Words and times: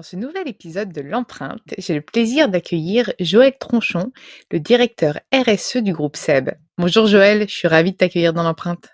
Dans 0.00 0.04
ce 0.04 0.16
nouvel 0.16 0.48
épisode 0.48 0.94
de 0.94 1.02
l'empreinte, 1.02 1.60
j'ai 1.76 1.92
le 1.92 2.00
plaisir 2.00 2.48
d'accueillir 2.48 3.12
Joël 3.20 3.52
Tronchon, 3.60 4.12
le 4.50 4.58
directeur 4.58 5.20
RSE 5.30 5.76
du 5.76 5.92
groupe 5.92 6.16
SEB. 6.16 6.52
Bonjour 6.78 7.06
Joël, 7.06 7.46
je 7.46 7.54
suis 7.54 7.68
ravie 7.68 7.92
de 7.92 7.98
t'accueillir 7.98 8.32
dans 8.32 8.42
l'empreinte. 8.42 8.88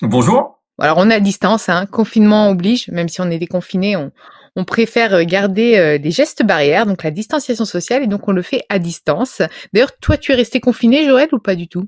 Bonjour. 0.00 0.62
Alors 0.78 0.96
on 0.96 1.10
est 1.10 1.14
à 1.14 1.20
distance, 1.20 1.68
hein, 1.68 1.84
confinement 1.84 2.48
oblige, 2.48 2.88
même 2.88 3.10
si 3.10 3.20
on 3.20 3.30
est 3.30 3.38
déconfiné, 3.38 3.96
on, 3.96 4.12
on 4.56 4.64
préfère 4.64 5.22
garder 5.26 5.76
euh, 5.76 5.98
des 5.98 6.10
gestes 6.10 6.42
barrières, 6.42 6.86
donc 6.86 7.02
la 7.02 7.10
distanciation 7.10 7.66
sociale, 7.66 8.04
et 8.04 8.06
donc 8.06 8.26
on 8.26 8.32
le 8.32 8.40
fait 8.40 8.62
à 8.70 8.78
distance. 8.78 9.42
D'ailleurs, 9.74 9.92
toi, 10.00 10.16
tu 10.16 10.32
es 10.32 10.36
resté 10.36 10.60
confiné, 10.60 11.04
Joël, 11.04 11.28
ou 11.32 11.38
pas 11.38 11.54
du 11.54 11.68
tout? 11.68 11.86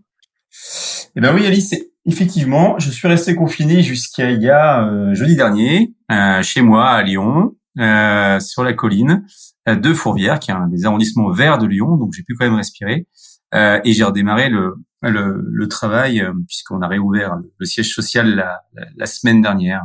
Eh 1.17 1.23
ben 1.23 1.35
oui, 1.35 1.47
Alice, 1.47 1.75
effectivement, 2.05 2.79
je 2.79 2.91
suis 2.91 3.09
resté 3.09 3.35
confiné 3.35 3.83
jusqu'à 3.83 4.31
il 4.31 4.43
y 4.43 4.51
a 4.51 4.87
euh, 4.87 5.15
jeudi 5.15 5.37
dernier, 5.37 5.95
euh, 6.13 6.43
chez 6.43 6.61
moi 6.61 6.91
à 6.91 7.03
Lyon. 7.03 7.55
Euh, 7.79 8.41
sur 8.41 8.65
la 8.65 8.73
colline 8.73 9.25
de 9.67 9.93
Fourvière, 9.93 10.41
qui 10.41 10.51
est 10.51 10.55
un 10.55 10.67
des 10.67 10.85
arrondissements 10.85 11.31
verts 11.31 11.59
de 11.59 11.67
Lyon, 11.67 11.97
donc 11.97 12.13
j'ai 12.13 12.23
pu 12.23 12.35
quand 12.35 12.45
même 12.45 12.57
respirer. 12.57 13.07
Euh, 13.55 13.81
et 13.85 13.93
j'ai 13.93 14.05
redémarré 14.05 14.51
le, 14.51 14.75
le, 15.03 15.43
le 15.43 15.69
travail, 15.69 16.21
euh, 16.21 16.33
puisqu'on 16.47 16.83
a 16.83 16.89
réouvert 16.89 17.37
le, 17.59 17.67
siège 17.67 17.95
social 17.95 18.35
la, 18.35 18.61
la, 18.97 19.07
semaine 19.07 19.41
dernière, 19.41 19.83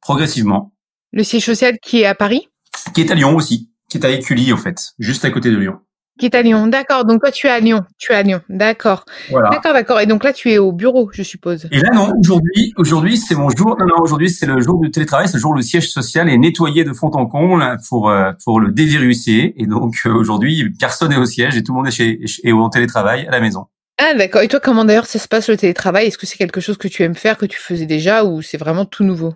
progressivement. 0.00 0.74
Le 1.12 1.22
siège 1.22 1.44
social 1.44 1.78
qui 1.82 2.00
est 2.00 2.06
à 2.06 2.14
Paris? 2.14 2.48
Qui 2.94 3.02
est 3.02 3.10
à 3.10 3.14
Lyon 3.14 3.36
aussi, 3.36 3.70
qui 3.90 3.98
est 3.98 4.06
à 4.06 4.10
Écully 4.10 4.52
en 4.52 4.56
fait, 4.56 4.92
juste 4.98 5.24
à 5.24 5.30
côté 5.30 5.50
de 5.50 5.56
Lyon. 5.56 5.80
Qui 6.22 6.26
est 6.26 6.36
à 6.36 6.42
Lyon, 6.42 6.68
d'accord. 6.68 7.04
Donc 7.04 7.20
toi, 7.20 7.32
tu 7.32 7.48
es 7.48 7.50
à 7.50 7.58
Lyon. 7.58 7.80
Tu 7.98 8.12
es 8.12 8.14
à 8.14 8.22
Lyon, 8.22 8.42
d'accord. 8.48 9.04
Voilà. 9.28 9.50
D'accord, 9.50 9.72
d'accord. 9.72 9.98
Et 9.98 10.06
donc 10.06 10.22
là, 10.22 10.32
tu 10.32 10.52
es 10.52 10.58
au 10.58 10.70
bureau, 10.70 11.10
je 11.12 11.24
suppose. 11.24 11.66
Et 11.72 11.80
là, 11.80 11.90
non. 11.92 12.12
Aujourd'hui, 12.16 12.72
aujourd'hui, 12.76 13.16
c'est 13.16 13.34
mon 13.34 13.50
jour. 13.50 13.76
Non, 13.76 13.86
non. 13.86 14.00
Aujourd'hui, 14.00 14.30
c'est 14.30 14.46
le 14.46 14.60
jour 14.60 14.78
du 14.80 14.92
télétravail. 14.92 15.26
C'est 15.26 15.38
le 15.38 15.40
jour 15.40 15.50
où 15.50 15.56
le 15.56 15.62
siège 15.62 15.90
social 15.90 16.28
est 16.28 16.38
nettoyé 16.38 16.84
de 16.84 16.92
fond 16.92 17.10
en 17.14 17.26
comble 17.26 17.76
pour 17.88 18.08
euh, 18.08 18.30
pour 18.44 18.60
le 18.60 18.70
déviruser. 18.70 19.60
Et 19.60 19.66
donc 19.66 19.96
euh, 20.06 20.14
aujourd'hui, 20.14 20.72
personne 20.78 21.08
n'est 21.08 21.16
au 21.16 21.26
siège 21.26 21.56
et 21.56 21.64
tout 21.64 21.72
le 21.72 21.78
monde 21.78 21.88
est 21.88 21.90
chez 21.90 22.20
est 22.44 22.52
au 22.52 22.68
télétravail 22.68 23.26
à 23.26 23.32
la 23.32 23.40
maison. 23.40 23.66
Ah 23.98 24.14
d'accord. 24.14 24.42
Et 24.42 24.48
toi, 24.48 24.60
comment 24.60 24.84
d'ailleurs 24.84 25.06
ça 25.06 25.18
se 25.18 25.26
passe 25.26 25.48
le 25.48 25.56
télétravail? 25.56 26.06
Est-ce 26.06 26.18
que 26.18 26.26
c'est 26.26 26.38
quelque 26.38 26.60
chose 26.60 26.78
que 26.78 26.86
tu 26.86 27.02
aimes 27.02 27.16
faire, 27.16 27.36
que 27.36 27.46
tu 27.46 27.58
faisais 27.58 27.86
déjà, 27.86 28.24
ou 28.24 28.42
c'est 28.42 28.58
vraiment 28.58 28.84
tout 28.84 29.02
nouveau? 29.02 29.34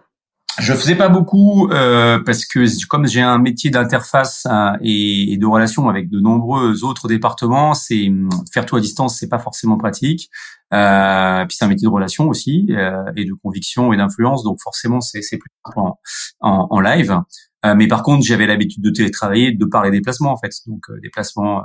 Je 0.58 0.72
faisais 0.72 0.94
pas 0.94 1.08
beaucoup 1.08 1.68
euh, 1.70 2.18
parce 2.24 2.46
que 2.46 2.86
comme 2.86 3.06
j'ai 3.06 3.20
un 3.20 3.38
métier 3.38 3.70
d'interface 3.70 4.46
euh, 4.50 4.72
et, 4.80 5.36
de 5.36 5.46
relation 5.46 5.88
avec 5.88 6.08
de 6.08 6.20
nombreux 6.20 6.84
autres 6.84 7.08
départements, 7.08 7.74
c'est 7.74 8.08
hum, 8.08 8.28
faire 8.52 8.64
tout 8.64 8.76
à 8.76 8.80
distance, 8.80 9.18
c'est 9.18 9.28
pas 9.28 9.38
forcément 9.38 9.76
pratique. 9.76 10.30
Euh, 10.72 11.44
puis 11.46 11.56
c'est 11.56 11.64
un 11.64 11.68
métier 11.68 11.86
de 11.86 11.92
relation 11.92 12.28
aussi 12.28 12.66
euh, 12.70 13.04
et 13.16 13.24
de 13.24 13.34
conviction 13.34 13.92
et 13.92 13.96
d'influence, 13.96 14.42
donc 14.42 14.58
forcément 14.62 15.00
c'est 15.00 15.20
plus 15.38 15.50
en, 15.76 15.98
en 16.40 16.80
live. 16.80 17.20
Euh, 17.66 17.74
mais 17.74 17.88
par 17.88 18.02
contre, 18.02 18.24
j'avais 18.24 18.46
l'habitude 18.46 18.82
de 18.82 18.90
télétravailler 18.90 19.52
de 19.52 19.64
par 19.64 19.84
les 19.84 19.90
déplacements 19.90 20.32
en 20.32 20.38
fait, 20.38 20.52
donc 20.66 20.82
déplacements 21.02 21.64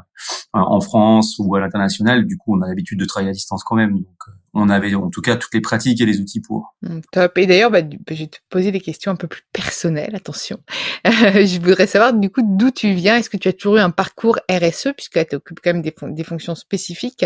en 0.54 0.82
France 0.82 1.36
ou 1.40 1.56
à 1.56 1.60
l'international. 1.60 2.26
Du 2.26 2.38
coup, 2.38 2.58
on 2.58 2.62
a 2.62 2.68
l'habitude 2.68 3.00
de 3.00 3.06
travailler 3.06 3.30
à 3.30 3.34
distance 3.34 3.64
quand 3.64 3.76
même. 3.76 3.94
Donc 3.94 4.18
on 4.54 4.70
avait 4.70 4.94
en 4.96 5.10
tout 5.10 5.22
cas 5.22 5.38
toutes 5.38 5.54
les 5.54 5.62
pratiques 5.62 6.02
et 6.02 6.06
les 6.06 6.20
outils 6.20 6.42
pour. 6.42 6.76
Mmh, 6.82 7.00
top. 7.12 7.38
Et 7.38 7.48
d'ailleurs, 7.48 7.72
bah, 7.72 7.80
je 8.10 8.16
vais 8.16 8.28
te 8.28 8.38
poser 8.50 8.72
des 8.72 8.82
questions 8.82 9.12
un 9.12 9.16
peu 9.16 9.28
plus 9.28 9.44
personnelles, 9.54 10.14
attention. 10.16 10.60
je 11.06 11.60
voudrais 11.62 11.88
savoir 11.88 12.14
du 12.14 12.30
coup 12.30 12.42
d'où 12.44 12.72
tu 12.72 12.94
viens? 12.94 13.18
Est-ce 13.18 13.30
que 13.30 13.38
tu 13.38 13.48
as 13.48 13.54
toujours 13.54 13.78
eu 13.78 13.80
un 13.80 13.92
parcours 13.92 14.40
RSE, 14.50 14.90
puisque 14.96 15.26
tu 15.28 15.36
occupes 15.36 15.60
quand 15.64 15.74
même 15.74 15.82
des, 15.82 16.24
fonctions 16.24 16.56
spécifiques? 16.56 17.26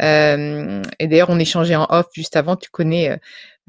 Euh, 0.00 0.82
et 0.98 1.06
d'ailleurs, 1.06 1.30
on 1.30 1.38
échangeait 1.38 1.76
en 1.76 1.86
off 1.90 2.06
juste 2.14 2.36
avant, 2.36 2.56
tu 2.56 2.70
connais 2.70 3.10
euh, 3.10 3.16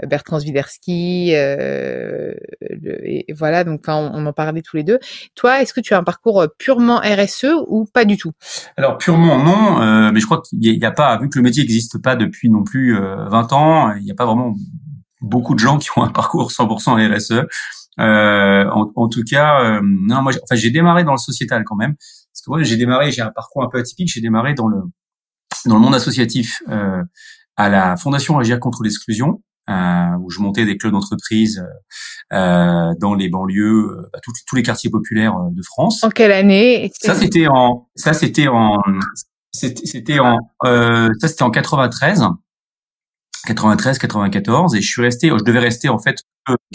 Bertrand 0.04 0.40
Zwiderski, 0.40 1.34
euh, 1.36 2.34
et 2.82 3.34
voilà, 3.34 3.64
donc 3.64 3.84
on, 3.88 4.12
on, 4.14 4.26
en 4.26 4.34
parlait 4.34 4.62
tous 4.62 4.76
les 4.76 4.84
deux. 4.84 5.00
Toi, 5.36 5.62
est-ce 5.62 5.74
que 5.74 5.80
tu 5.80 5.94
as 5.94 5.98
un 5.98 6.04
parcours 6.04 6.42
euh, 6.42 6.48
purement 6.58 7.00
RSE 7.00 7.48
ou 7.68 7.86
pas 7.86 8.04
du 8.04 8.18
tout? 8.18 8.34
Alors 8.76 8.98
purement 8.98 9.42
non, 9.42 9.82
euh, 9.82 10.12
mais 10.12 10.20
je 10.20 10.26
crois 10.26 10.42
qu'il 10.42 10.60
n'y 10.60 10.86
a, 10.86 10.92
pas, 10.92 11.18
vu 11.18 11.30
que 11.30 11.40
le 11.40 11.44
métier 11.44 11.64
n'existe 11.64 12.02
pas 12.02 12.16
depuis 12.16 12.50
non 12.50 12.64
plus 12.64 12.98
20 13.00 13.54
ans, 13.54 13.94
il 13.94 14.04
n'y 14.04 14.12
a 14.12 14.16
pas 14.16 14.26
vraiment 14.26 14.54
beaucoup 15.22 15.54
de 15.54 15.60
gens 15.60 15.78
qui 15.78 15.90
ont 15.96 16.04
un 16.04 16.12
parcours 16.12 16.52
100% 16.52 17.16
RSE. 17.16 17.46
En, 17.98 18.92
en, 18.96 19.08
tout 19.08 19.24
cas, 19.24 19.80
non, 19.82 20.22
moi, 20.22 20.34
enfin, 20.44 20.56
j'ai 20.56 20.72
démarré 20.72 21.06
dans 21.06 21.14
le 21.14 21.18
sociétal 21.18 21.64
quand 21.66 21.78
même, 21.78 21.96
parce 21.96 22.42
que 22.46 22.50
moi, 22.50 22.64
j'ai 22.64 22.76
démarré, 22.76 23.12
j'ai 23.12 23.22
un 23.22 23.32
parcours 23.32 23.64
un 23.64 23.70
peu 23.70 23.78
atypique, 23.78 24.10
j'ai 24.14 24.22
démarré 24.22 24.54
dans 24.54 24.68
le 24.68 24.82
dans 25.66 25.76
le 25.76 25.82
monde 25.82 25.96
associatif 25.96 26.62
à 27.58 27.70
la 27.70 27.96
Fondation 27.98 28.38
Agir 28.38 28.60
contre 28.60 28.84
l'exclusion, 28.84 29.30
euh, 29.30 29.55
où 29.68 30.30
je 30.30 30.40
montais 30.40 30.66
des 30.66 30.78
clubs 30.78 30.94
d'entreprise 30.94 31.66
euh, 32.34 32.94
dans 33.00 33.14
les 33.14 33.30
banlieues, 33.30 34.00
euh, 34.00 34.10
bah, 34.12 34.20
tous 34.24 34.56
les 34.56 34.64
quartiers 34.64 34.90
populaires 34.90 35.38
de 35.52 35.62
France. 35.62 36.04
En 36.04 36.10
quelle 36.10 36.32
année 36.32 36.92
Ça 37.00 37.14
c'était 37.14 37.48
en 37.48 37.88
ça 37.96 38.14
c'était 38.14 38.48
en 38.48 38.78
c'était 39.52 40.20
en 40.20 40.38
euh, 40.66 41.10
ça 41.20 41.28
c'était 41.28 41.44
en 41.44 41.52
93. 41.52 42.24
93, 43.46 43.98
94, 43.98 44.76
et 44.76 44.82
je 44.82 44.88
suis 44.88 45.02
resté, 45.02 45.30
je 45.30 45.44
devais 45.44 45.60
rester 45.60 45.90
en 45.90 46.00
fait 46.00 46.18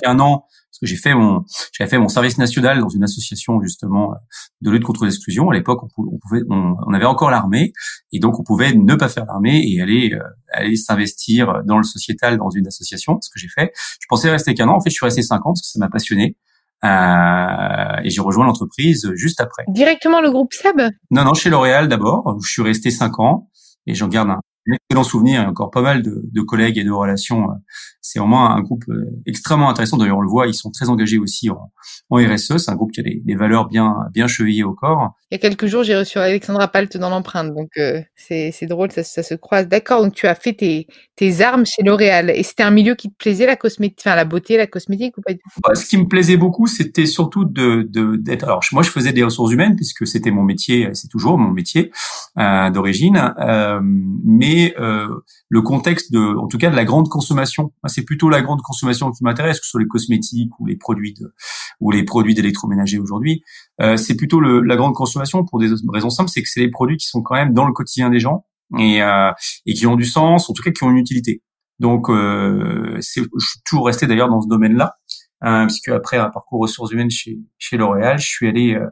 qu'un 0.03 0.19
an 0.21 0.45
parce 0.71 0.79
que 0.81 0.87
j'ai 0.87 0.97
fait 0.97 1.15
mon, 1.15 1.43
j'avais 1.73 1.91
fait 1.91 1.99
mon 1.99 2.09
service 2.09 2.39
national 2.39 2.81
dans 2.81 2.89
une 2.89 3.03
association 3.03 3.61
justement 3.61 4.15
de 4.61 4.71
lutte 4.71 4.85
contre 4.85 5.05
l'exclusion. 5.05 5.51
À 5.51 5.55
l'époque, 5.55 5.83
on, 5.83 6.19
pouvait, 6.19 6.43
on, 6.49 6.95
avait 6.95 7.07
encore 7.07 7.31
l'armée, 7.31 7.73
et 8.13 8.21
donc 8.21 8.39
on 8.39 8.45
pouvait 8.45 8.73
ne 8.73 8.95
pas 8.95 9.09
faire 9.09 9.27
l'armée 9.27 9.63
et 9.67 9.83
aller 9.83 10.13
euh, 10.15 10.23
aller 10.53 10.77
s'investir 10.77 11.63
dans 11.67 11.77
le 11.77 11.83
sociétal 11.83 12.39
dans 12.39 12.51
une 12.51 12.69
association. 12.69 13.19
Ce 13.21 13.31
que 13.31 13.41
j'ai 13.41 13.49
fait. 13.49 13.73
Je 13.75 14.07
pensais 14.09 14.31
rester 14.31 14.55
qu'un 14.55 14.69
an. 14.69 14.77
En 14.77 14.81
fait, 14.81 14.91
je 14.91 14.95
suis 14.95 15.05
resté 15.05 15.23
cinq 15.23 15.45
ans 15.47 15.53
parce 15.53 15.63
que 15.63 15.69
ça 15.69 15.79
m'a 15.81 15.89
passionné. 15.89 16.37
Euh, 16.83 18.03
et 18.05 18.09
j'ai 18.09 18.21
rejoint 18.21 18.47
l'entreprise 18.47 19.11
juste 19.15 19.41
après. 19.41 19.65
Directement 19.69 20.21
le 20.21 20.31
groupe 20.31 20.53
SEB? 20.55 20.91
Non, 21.11 21.25
non, 21.25 21.35
chez 21.35 21.51
L'Oréal 21.51 21.89
d'abord, 21.89 22.23
où 22.27 22.43
je 22.43 22.51
suis 22.51 22.63
resté 22.63 22.91
cinq 22.91 23.19
ans 23.19 23.51
et 23.87 23.95
j'en 23.95 24.09
garde 24.09 24.31
un, 24.31 24.41
excellent 24.67 25.05
souvenir, 25.05 25.49
encore 25.49 25.71
pas 25.71 25.83
mal 25.83 26.03
de, 26.03 26.23
de 26.25 26.41
collègues 26.43 26.79
et 26.79 26.85
de 26.85 26.91
relations. 26.91 27.51
Euh, 27.51 27.55
c'est 28.01 28.19
vraiment 28.19 28.51
un 28.51 28.61
groupe 28.61 28.85
euh, 28.89 29.05
extrêmement 29.27 29.69
intéressant. 29.69 29.97
D'ailleurs, 29.97 30.19
on 30.19 30.23
le 30.23 30.29
voit, 30.29 30.47
ils 30.47 30.55
sont 30.55 30.71
très 30.71 30.89
engagés 30.89 31.19
aussi 31.19 31.51
en, 31.51 31.71
en 32.11 32.17
RSE. 32.17 32.57
C'est 32.59 32.71
un 32.71 32.77
groupe 32.77 32.93
qui 32.93 33.01
a 33.01 33.03
des, 33.03 33.23
des, 33.25 33.35
valeurs 33.35 33.69
bien 33.69 33.95
bien 34.13 34.27
chevillées 34.27 34.65
au 34.65 34.75
corps. 34.75 35.13
Il 35.31 35.35
y 35.35 35.37
a 35.37 35.39
quelques 35.39 35.67
jours, 35.67 35.83
j'ai 35.85 35.97
reçu 35.97 36.19
Alexandra 36.19 36.69
Palt 36.69 36.97
dans 36.97 37.11
l'empreinte, 37.11 37.55
donc 37.55 37.71
euh, 37.79 38.01
c'est 38.17 38.67
drôle, 38.67 38.91
ça, 38.91 39.05
ça, 39.05 39.23
se 39.23 39.35
croise. 39.35 39.69
D'accord, 39.69 40.03
donc 40.03 40.15
tu 40.15 40.27
as 40.27 40.35
fait 40.35 40.55
tes, 40.55 40.87
tes 41.15 41.41
armes 41.41 41.65
chez 41.65 41.83
L'Oréal. 41.83 42.31
Et 42.31 42.43
c'était 42.43 42.63
un 42.63 42.71
milieu 42.71 42.95
qui 42.95 43.11
te 43.11 43.17
plaisait, 43.17 43.47
la 43.47 43.57
cosmétique, 43.57 44.01
enfin 44.05 44.17
la 44.17 44.25
beauté, 44.25 44.57
la 44.57 44.67
cosmétique 44.67 45.17
ou 45.19 45.21
pas 45.23 45.33
du 45.33 45.39
tout? 45.39 45.61
Bah, 45.63 45.75
Ce 45.75 45.87
qui 45.87 45.97
me 45.97 46.09
plaisait 46.09 46.37
beaucoup, 46.37 46.67
c'était 46.67 47.07
surtout 47.07 47.45
de 47.45 47.89
d'être. 48.17 48.45
Alors 48.45 48.61
moi, 48.73 48.83
je 48.83 48.91
faisais 48.91 49.13
des 49.13 49.23
ressources 49.23 49.53
humaines 49.53 49.77
puisque 49.77 50.07
c'était 50.07 50.31
mon 50.31 50.43
métier, 50.43 50.91
c'est 50.95 51.09
toujours 51.09 51.39
mon 51.39 51.51
métier 51.51 51.93
euh, 52.39 52.71
d'origine, 52.71 53.35
euh, 53.41 53.81
mais 53.83 54.50
euh, 54.79 55.09
le 55.49 55.63
contexte 55.63 56.13
de, 56.13 56.37
en 56.37 56.47
tout 56.47 56.59
cas, 56.59 56.71
de 56.71 56.77
la 56.77 56.85
grande 56.85 57.09
consommation. 57.09 57.73
C'est 57.87 58.05
plutôt 58.05 58.29
la 58.29 58.43
grande 58.43 58.63
consommation 58.63 59.11
qui 59.11 59.25
m'intéresse, 59.25 59.59
que 59.59 59.65
ce 59.65 59.71
soit 59.71 59.81
les 59.81 59.87
cosmétiques 59.87 60.53
ou 60.59 60.67
les 60.67 60.77
produits 60.77 61.15
de, 61.15 61.35
ou 61.81 61.91
les 61.91 62.05
produits 62.05 62.35
d'électroménager 62.35 62.99
aujourd'hui. 62.99 63.43
Euh, 63.81 63.97
c'est 63.97 64.17
plutôt 64.17 64.41
le, 64.41 64.61
la 64.61 64.77
grande 64.77 64.95
consommation 64.95 65.45
pour 65.45 65.59
des 65.59 65.69
raisons 65.89 66.11
simples, 66.11 66.31
c'est 66.31 66.43
que 66.43 66.49
c'est 66.49 66.61
les 66.61 66.71
produits 66.71 66.97
qui 66.97 67.07
sont 67.07 67.23
quand 67.23 67.35
même 67.35 67.53
dans 67.53 67.67
le 67.67 67.73
quotidien 67.73 68.11
des 68.11 68.21
gens 68.21 68.47
et, 68.79 69.03
euh, 69.03 69.31
et 69.67 69.75
qui 69.75 69.87
ont 69.87 69.97
du 69.97 70.05
sens, 70.05 70.49
en 70.49 70.53
tout 70.53 70.63
cas 70.63 70.71
qui 70.71 70.85
ont 70.85 70.91
une 70.91 70.99
utilité. 70.99 71.43
Donc, 71.79 72.11
euh, 72.11 72.97
je 72.97 73.01
suis 73.01 73.61
toujours 73.65 73.87
resté 73.87 74.07
d'ailleurs 74.07 74.29
dans 74.29 74.43
ce 74.43 74.49
domaine-là, 74.49 74.97
hein, 75.41 75.67
puisque 75.67 75.89
après 75.89 76.19
un 76.19 76.29
parcours 76.29 76.61
ressources 76.61 76.93
humaines 76.93 77.11
chez, 77.11 77.39
chez 77.59 77.79
L'Oréal, 77.79 78.19
je 78.19 78.27
suis 78.27 78.47
allé 78.47 78.75
euh, 78.75 78.87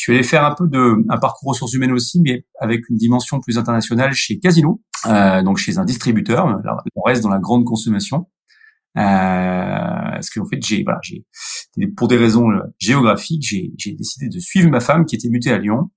je 0.00 0.04
suis 0.04 0.14
allé 0.14 0.22
faire 0.22 0.46
un 0.46 0.54
peu 0.54 0.66
de 0.66 1.04
un 1.10 1.18
parcours 1.18 1.50
ressources 1.50 1.74
humaines 1.74 1.92
aussi, 1.92 2.22
mais 2.22 2.46
avec 2.58 2.88
une 2.88 2.96
dimension 2.96 3.38
plus 3.38 3.58
internationale 3.58 4.14
chez 4.14 4.38
Casino, 4.38 4.80
euh, 5.04 5.42
donc 5.42 5.58
chez 5.58 5.76
un 5.76 5.84
distributeur. 5.84 6.46
on 6.96 7.02
reste 7.02 7.22
dans 7.22 7.28
la 7.28 7.38
grande 7.38 7.66
consommation. 7.66 8.26
Euh, 8.96 9.02
parce 9.02 10.30
qu'en 10.30 10.46
fait, 10.46 10.64
j'ai 10.64 10.84
voilà, 10.84 11.00
j'ai 11.02 11.22
pour 11.98 12.08
des 12.08 12.16
raisons 12.16 12.50
euh, 12.50 12.62
géographiques, 12.78 13.42
j'ai 13.46 13.72
j'ai 13.76 13.92
décidé 13.92 14.30
de 14.30 14.38
suivre 14.40 14.70
ma 14.70 14.80
femme 14.80 15.04
qui 15.04 15.16
était 15.16 15.28
mutée 15.28 15.52
à 15.52 15.58
Lyon. 15.58 15.90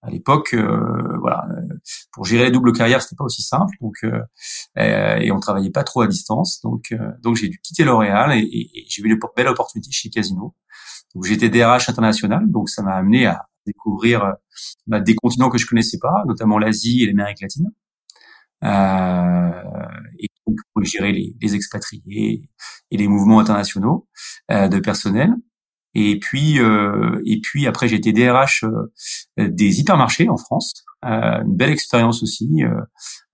À 0.00 0.08
l'époque, 0.08 0.54
euh, 0.54 1.18
voilà, 1.20 1.44
euh, 1.50 1.76
pour 2.12 2.24
gérer 2.24 2.44
la 2.44 2.50
double 2.50 2.72
carrière, 2.72 3.02
c'était 3.02 3.16
pas 3.16 3.24
aussi 3.24 3.42
simple, 3.42 3.76
donc 3.82 3.96
euh, 4.04 5.18
et 5.18 5.30
on 5.32 5.38
travaillait 5.38 5.68
pas 5.70 5.84
trop 5.84 6.00
à 6.00 6.06
distance, 6.06 6.62
donc 6.62 6.94
donc 7.20 7.36
j'ai 7.36 7.48
dû 7.48 7.60
quitter 7.62 7.84
L'Oréal 7.84 8.32
et, 8.32 8.38
et, 8.38 8.78
et 8.78 8.86
j'ai 8.88 9.02
eu 9.02 9.06
une 9.06 9.18
belle 9.36 9.48
opportunité 9.48 9.90
chez 9.92 10.08
Casino. 10.08 10.54
Donc 11.14 11.24
j'étais 11.24 11.50
DRH 11.50 11.90
international, 11.90 12.50
donc 12.50 12.70
ça 12.70 12.82
m'a 12.82 12.94
amené 12.94 13.26
à 13.26 13.49
découvrir 13.66 14.34
bah, 14.86 15.00
des 15.00 15.14
continents 15.14 15.50
que 15.50 15.58
je 15.58 15.66
connaissais 15.66 15.98
pas, 16.00 16.22
notamment 16.26 16.58
l'Asie 16.58 17.02
et 17.02 17.06
l'Amérique 17.06 17.40
latine. 17.40 17.70
et 18.62 20.28
donc 20.46 20.58
pour 20.72 20.84
gérer 20.84 21.12
les, 21.12 21.36
les, 21.40 21.54
expatriés 21.54 22.48
et 22.90 22.96
les 22.96 23.08
mouvements 23.08 23.40
internationaux 23.40 24.08
de 24.50 24.78
personnel. 24.80 25.34
Et 25.94 26.18
puis, 26.20 26.60
euh, 26.60 27.20
et 27.24 27.40
puis 27.40 27.66
après, 27.66 27.88
j'ai 27.88 27.96
été 27.96 28.12
DRH 28.12 28.64
euh, 28.64 28.92
des 29.36 29.80
hypermarchés 29.80 30.28
en 30.28 30.36
France. 30.36 30.84
Euh, 31.04 31.42
une 31.42 31.56
belle 31.56 31.70
expérience 31.70 32.22
aussi, 32.22 32.62
euh, 32.62 32.80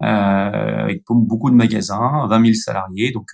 avec 0.01 1.03
beaucoup 1.09 1.51
de 1.51 1.57
magasins, 1.57 2.27
20 2.29 2.43
000 2.43 2.55
salariés, 2.55 3.11
donc 3.13 3.29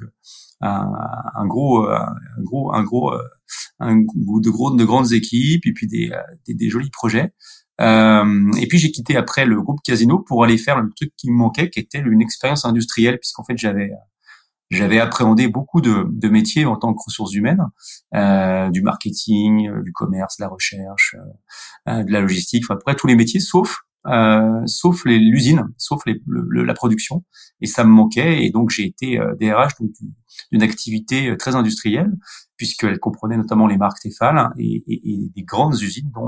un, 0.61 0.91
un, 1.35 1.47
gros, 1.47 1.87
un 1.87 2.17
gros, 2.39 2.73
un 2.73 2.83
gros, 2.83 3.13
un, 3.81 3.97
de 3.97 4.77
de 4.77 4.85
grandes 4.85 5.13
équipes, 5.13 5.67
et 5.67 5.73
puis 5.73 5.87
des, 5.87 6.11
des 6.49 6.69
jolis 6.69 6.91
projets. 6.91 7.33
et 7.81 8.67
puis 8.69 8.79
j'ai 8.79 8.91
quitté 8.91 9.17
après 9.17 9.45
le 9.45 9.61
groupe 9.61 9.81
Casino 9.85 10.19
pour 10.19 10.45
aller 10.45 10.59
faire 10.59 10.81
le 10.81 10.91
truc 10.97 11.13
qui 11.17 11.31
me 11.31 11.37
manquait, 11.37 11.71
qui 11.71 11.81
était 11.81 11.99
une 11.99 12.23
expérience 12.23 12.65
industrielle, 12.65 13.19
puisqu'en 13.19 13.45
fait 13.45 13.59
j'avais 13.59 13.91
j'avais 14.73 14.99
appréhendé 14.99 15.49
beaucoup 15.49 15.81
de, 15.81 16.29
métiers 16.29 16.65
en 16.65 16.77
tant 16.77 16.95
que 16.95 17.01
ressources 17.05 17.35
humaines, 17.35 17.63
euh, 18.15 18.71
du 18.71 18.81
marketing, 18.81 19.69
euh, 19.69 19.83
du 19.83 19.93
commerce, 19.93 20.39
de 20.39 20.45
la 20.45 20.49
recherche, 20.49 21.15
euh, 21.19 21.93
euh, 21.93 22.03
de 22.03 22.11
la 22.11 22.21
logistique, 22.21 22.65
enfin, 22.65 22.75
à 22.75 22.77
peu 22.79 22.85
près 22.85 22.95
tous 22.97 23.07
les 23.07 23.15
métiers, 23.15 23.41
sauf 23.41 23.81
euh, 24.07 24.67
sauf 24.67 25.05
l'usine, 25.05 25.69
sauf 25.79 26.03
les, 26.07 26.21
le, 26.27 26.65
la 26.65 26.75
production, 26.75 27.25
et 27.61 27.67
ça 27.67 27.85
me 27.85 27.91
manquait, 27.91 28.45
et 28.45 28.51
donc 28.51 28.71
j'ai 28.71 28.85
été 28.85 29.21
DRH 29.41 29.73
d'une 30.51 30.63
activité 30.63 31.37
très 31.37 31.55
industrielle, 31.55 32.13
puisqu'elle 32.57 32.99
comprenait 32.99 33.37
notamment 33.37 33.67
les 33.67 33.77
marques 33.77 34.01
Tefal 34.03 34.51
et, 34.59 34.85
et, 34.87 35.13
et, 35.13 35.31
des 35.35 35.43
grandes 35.43 35.81
usines, 35.81 36.11
dont 36.15 36.27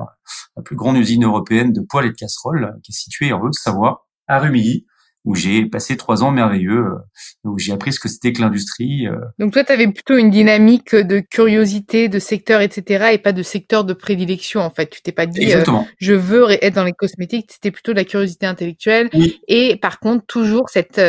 la 0.57 0.63
plus 0.63 0.77
grande 0.77 0.97
usine 0.97 1.25
européenne 1.25 1.73
de 1.73 1.81
poêles 1.81 2.07
et 2.07 2.11
de 2.11 2.15
casseroles, 2.15 2.79
qui 2.83 2.93
est 2.93 2.95
située 2.95 3.33
en 3.33 3.41
Haute-Savoie, 3.41 4.07
à 4.27 4.39
Rumilly, 4.39 4.87
où 5.25 5.35
j'ai 5.35 5.65
passé 5.67 5.97
trois 5.97 6.23
ans 6.23 6.31
merveilleux, 6.31 6.85
euh, 6.85 6.99
où 7.45 7.59
j'ai 7.59 7.73
appris 7.73 7.93
ce 7.93 8.01
que 8.01 8.09
c'était 8.09 8.33
que 8.33 8.41
l'industrie. 8.41 9.07
Euh. 9.07 9.17
Donc 9.39 9.53
toi, 9.53 9.65
tu 9.65 9.73
avais 9.73 9.89
plutôt 9.89 10.17
une 10.17 10.31
dynamique 10.31 10.95
de 10.95 11.21
curiosité, 11.21 12.09
de 12.09 12.19
secteur, 12.19 12.61
etc., 12.61 13.11
et 13.13 13.19
pas 13.19 13.33
de 13.33 13.43
secteur 13.43 13.85
de 13.85 13.95
prédilection, 13.95 14.61
en 14.61 14.71
fait. 14.71 14.91
Tu 14.91 15.01
t'es 15.03 15.13
pas 15.13 15.27
dit, 15.27 15.53
euh, 15.53 15.63
je 15.99 16.13
veux 16.13 16.51
être 16.63 16.75
dans 16.75 16.85
les 16.85 16.93
cosmétiques, 16.93 17.51
c'était 17.53 17.71
plutôt 17.71 17.93
de 17.93 17.99
la 17.99 18.05
curiosité 18.05 18.47
intellectuelle, 18.47 19.11
et 19.49 19.77
par 19.77 19.99
contre, 19.99 20.27
toujours 20.27 20.69
cette, 20.69 21.01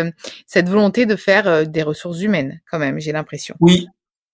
cette 0.47 0.69
volonté 0.69 1.05
de 1.05 1.15
faire 1.15 1.67
des 1.67 1.83
ressources 1.83 2.21
humaines, 2.21 2.61
quand 2.71 2.79
même, 2.79 2.99
j'ai 2.99 3.11
l'impression. 3.11 3.55
Oui, 3.59 3.87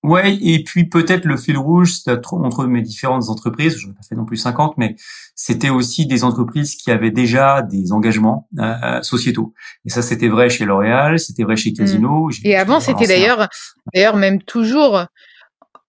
Ouais, 0.04 0.36
et 0.42 0.64
puis 0.64 0.86
peut-être 0.86 1.26
le 1.26 1.38
fil 1.38 1.58
rouge 1.58 1.94
entre 2.32 2.66
mes 2.66 2.82
différentes 2.82 3.30
entreprises, 3.30 3.78
je 3.78 3.88
n'ai 3.88 3.94
pas 3.94 4.02
fait 4.02 4.16
non 4.16 4.26
plus 4.26 4.38
50, 4.38 4.76
mais 4.78 4.96
c'était 5.36 5.70
aussi 5.70 6.08
des 6.08 6.24
entreprises 6.24 6.76
qui 6.76 6.90
avaient 6.90 7.12
déjà 7.12 7.62
des 7.62 7.92
engagements 7.92 8.48
euh, 8.58 9.02
sociétaux. 9.04 9.54
Et 9.86 9.92
ça, 9.92 10.02
c'était 10.02 10.28
vrai 10.28 10.50
chez 10.50 10.66
L'Oréal, 10.66 11.20
c'était 11.20 11.44
vrai 11.44 11.56
chez 11.56 11.70
mmh. 11.70 11.76
Casino. 11.76 12.30
Et 12.44 12.56
avant, 12.56 12.80
c'était 12.80 13.06
d'ailleurs, 13.06 13.48
d'ailleurs 13.94 14.16
même 14.16 14.42
toujours 14.42 15.06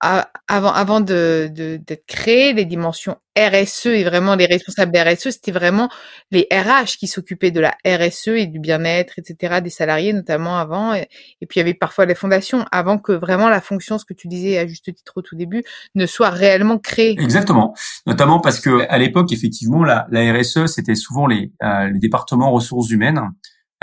avant, 0.02 0.72
avant 0.72 1.00
de, 1.00 1.48
d'être 1.52 2.06
créé, 2.06 2.52
les 2.52 2.64
dimensions 2.64 3.16
RSE 3.38 3.86
et 3.86 4.02
vraiment 4.02 4.34
les 4.34 4.46
responsables 4.46 4.96
RSE, 4.98 5.30
c'était 5.30 5.52
vraiment 5.52 5.88
les 6.32 6.48
RH 6.50 6.98
qui 6.98 7.06
s'occupaient 7.06 7.52
de 7.52 7.60
la 7.60 7.76
RSE 7.86 8.28
et 8.28 8.46
du 8.46 8.58
bien-être, 8.58 9.18
etc., 9.18 9.60
des 9.62 9.70
salariés 9.70 10.12
notamment 10.12 10.58
avant. 10.58 10.92
Et, 10.92 11.08
puis 11.48 11.56
il 11.56 11.58
y 11.58 11.60
avait 11.60 11.74
parfois 11.74 12.04
les 12.04 12.16
fondations 12.16 12.66
avant 12.72 12.98
que 12.98 13.12
vraiment 13.12 13.48
la 13.48 13.60
fonction, 13.60 13.96
ce 13.96 14.04
que 14.04 14.12
tu 14.12 14.26
disais 14.26 14.58
à 14.58 14.66
juste 14.66 14.92
titre 14.92 15.12
au 15.16 15.22
tout 15.22 15.36
début, 15.36 15.62
ne 15.94 16.06
soit 16.06 16.30
réellement 16.30 16.78
créée. 16.78 17.12
Exactement. 17.12 17.74
Notamment 18.06 18.40
parce 18.40 18.58
que 18.58 18.84
à 18.88 18.98
l'époque, 18.98 19.32
effectivement, 19.32 19.84
la, 19.84 20.06
la 20.10 20.32
RSE, 20.32 20.66
c'était 20.66 20.96
souvent 20.96 21.28
les, 21.28 21.52
euh, 21.62 21.88
les 21.90 22.00
départements 22.00 22.50
ressources 22.50 22.90
humaines 22.90 23.20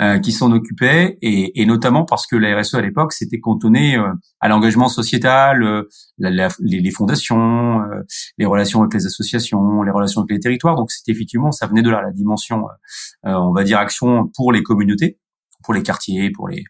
euh, 0.00 0.18
qui 0.18 0.32
s'en 0.32 0.50
occupaient, 0.52 1.18
et, 1.20 1.60
et, 1.60 1.66
notamment 1.66 2.06
parce 2.06 2.26
que 2.26 2.34
la 2.34 2.58
RSE 2.58 2.74
à 2.74 2.80
l'époque 2.80 3.12
c'était 3.12 3.38
cantonné 3.38 3.96
euh, 3.96 4.08
à 4.40 4.48
l'engagement 4.48 4.88
sociétal, 4.88 5.62
euh, 5.62 5.88
la, 6.16 6.48
les, 6.60 6.80
les, 6.80 6.90
fondations, 6.90 7.82
les 8.38 8.46
relations 8.46 8.80
avec 8.80 8.94
les 8.94 9.04
associations, 9.04 9.82
les 9.82 9.90
relations 9.90 10.22
avec 10.22 10.30
les 10.30 10.40
territoires. 10.40 10.76
Donc 10.76 10.90
c'était 10.90 11.12
effectivement 11.12 11.52
ça 11.52 11.66
venait 11.66 11.82
de 11.82 11.90
là 11.90 12.00
la 12.00 12.12
dimension, 12.12 12.64
on 13.24 13.52
va 13.52 13.62
dire 13.62 13.78
action 13.78 14.30
pour 14.34 14.52
les 14.52 14.62
communautés 14.62 15.18
pour 15.62 15.74
les 15.74 15.82
quartiers, 15.82 16.30
pour 16.30 16.48
les. 16.48 16.64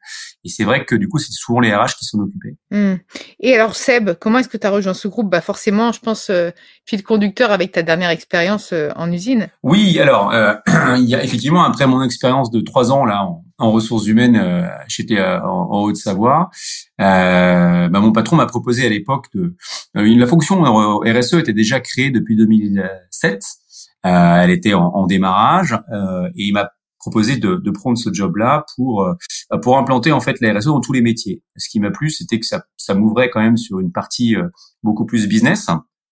Et 0.44 0.48
c'est 0.48 0.64
vrai 0.64 0.84
que 0.84 0.94
du 0.94 1.08
coup, 1.08 1.18
c'est 1.18 1.32
souvent 1.32 1.60
les 1.60 1.74
RH 1.74 1.96
qui 1.98 2.04
s'en 2.04 2.18
occupaient. 2.18 2.56
Mmh. 2.70 2.94
Et 3.40 3.54
alors, 3.54 3.76
Seb, 3.76 4.14
comment 4.18 4.38
est-ce 4.38 4.48
que 4.48 4.56
tu 4.56 4.66
as 4.66 4.70
rejoint 4.70 4.94
ce 4.94 5.08
groupe? 5.08 5.30
Bah 5.30 5.40
forcément, 5.40 5.92
je 5.92 6.00
pense 6.00 6.30
euh, 6.30 6.50
fil 6.90 7.02
conducteur 7.04 7.52
avec 7.52 7.72
ta 7.72 7.82
dernière 7.82 8.10
expérience 8.10 8.72
euh, 8.72 8.90
en 8.96 9.10
usine. 9.12 9.48
Oui, 9.62 9.98
alors 10.00 10.32
euh, 10.32 10.54
il 10.96 11.08
y 11.08 11.14
a 11.14 11.22
effectivement 11.22 11.62
après 11.62 11.86
mon 11.86 12.02
expérience 12.02 12.50
de 12.50 12.60
trois 12.60 12.90
ans 12.90 13.04
là 13.04 13.28
en, 13.58 13.70
ressources 13.70 14.06
humaines, 14.06 14.36
euh, 14.36 14.66
j'étais 14.88 15.20
en, 15.20 15.68
en 15.70 15.82
Haute-Savoie. 15.82 16.50
bah, 16.98 17.88
mon 17.90 18.12
patron 18.12 18.36
m'a 18.36 18.46
proposé 18.46 18.86
à 18.86 18.88
l'époque 18.88 19.26
de 19.34 19.54
la 19.94 20.26
fonction 20.26 20.62
RSE 20.64 21.34
était 21.34 21.52
déjà 21.52 21.78
créée 21.78 22.10
depuis 22.10 22.36
2007. 22.36 23.44
elle 24.02 24.50
était 24.50 24.74
en, 24.74 24.86
en 24.86 25.06
démarrage 25.06 25.74
et 26.34 26.44
il 26.44 26.52
m'a 26.54 26.70
proposé 27.00 27.36
de, 27.38 27.56
de 27.56 27.70
prendre 27.70 27.98
ce 27.98 28.10
job-là 28.12 28.64
pour 28.76 29.02
euh, 29.02 29.14
pour 29.62 29.76
implanter 29.76 30.12
en 30.12 30.20
fait 30.20 30.40
la 30.40 30.56
RSE 30.56 30.66
dans 30.66 30.80
tous 30.80 30.92
les 30.92 31.02
métiers. 31.02 31.42
Ce 31.56 31.68
qui 31.68 31.80
m'a 31.80 31.90
plu, 31.90 32.10
c'était 32.10 32.38
que 32.38 32.46
ça, 32.46 32.62
ça 32.76 32.94
m'ouvrait 32.94 33.30
quand 33.30 33.40
même 33.40 33.56
sur 33.56 33.80
une 33.80 33.90
partie 33.90 34.36
euh, 34.36 34.46
beaucoup 34.82 35.06
plus 35.06 35.26
business, 35.26 35.68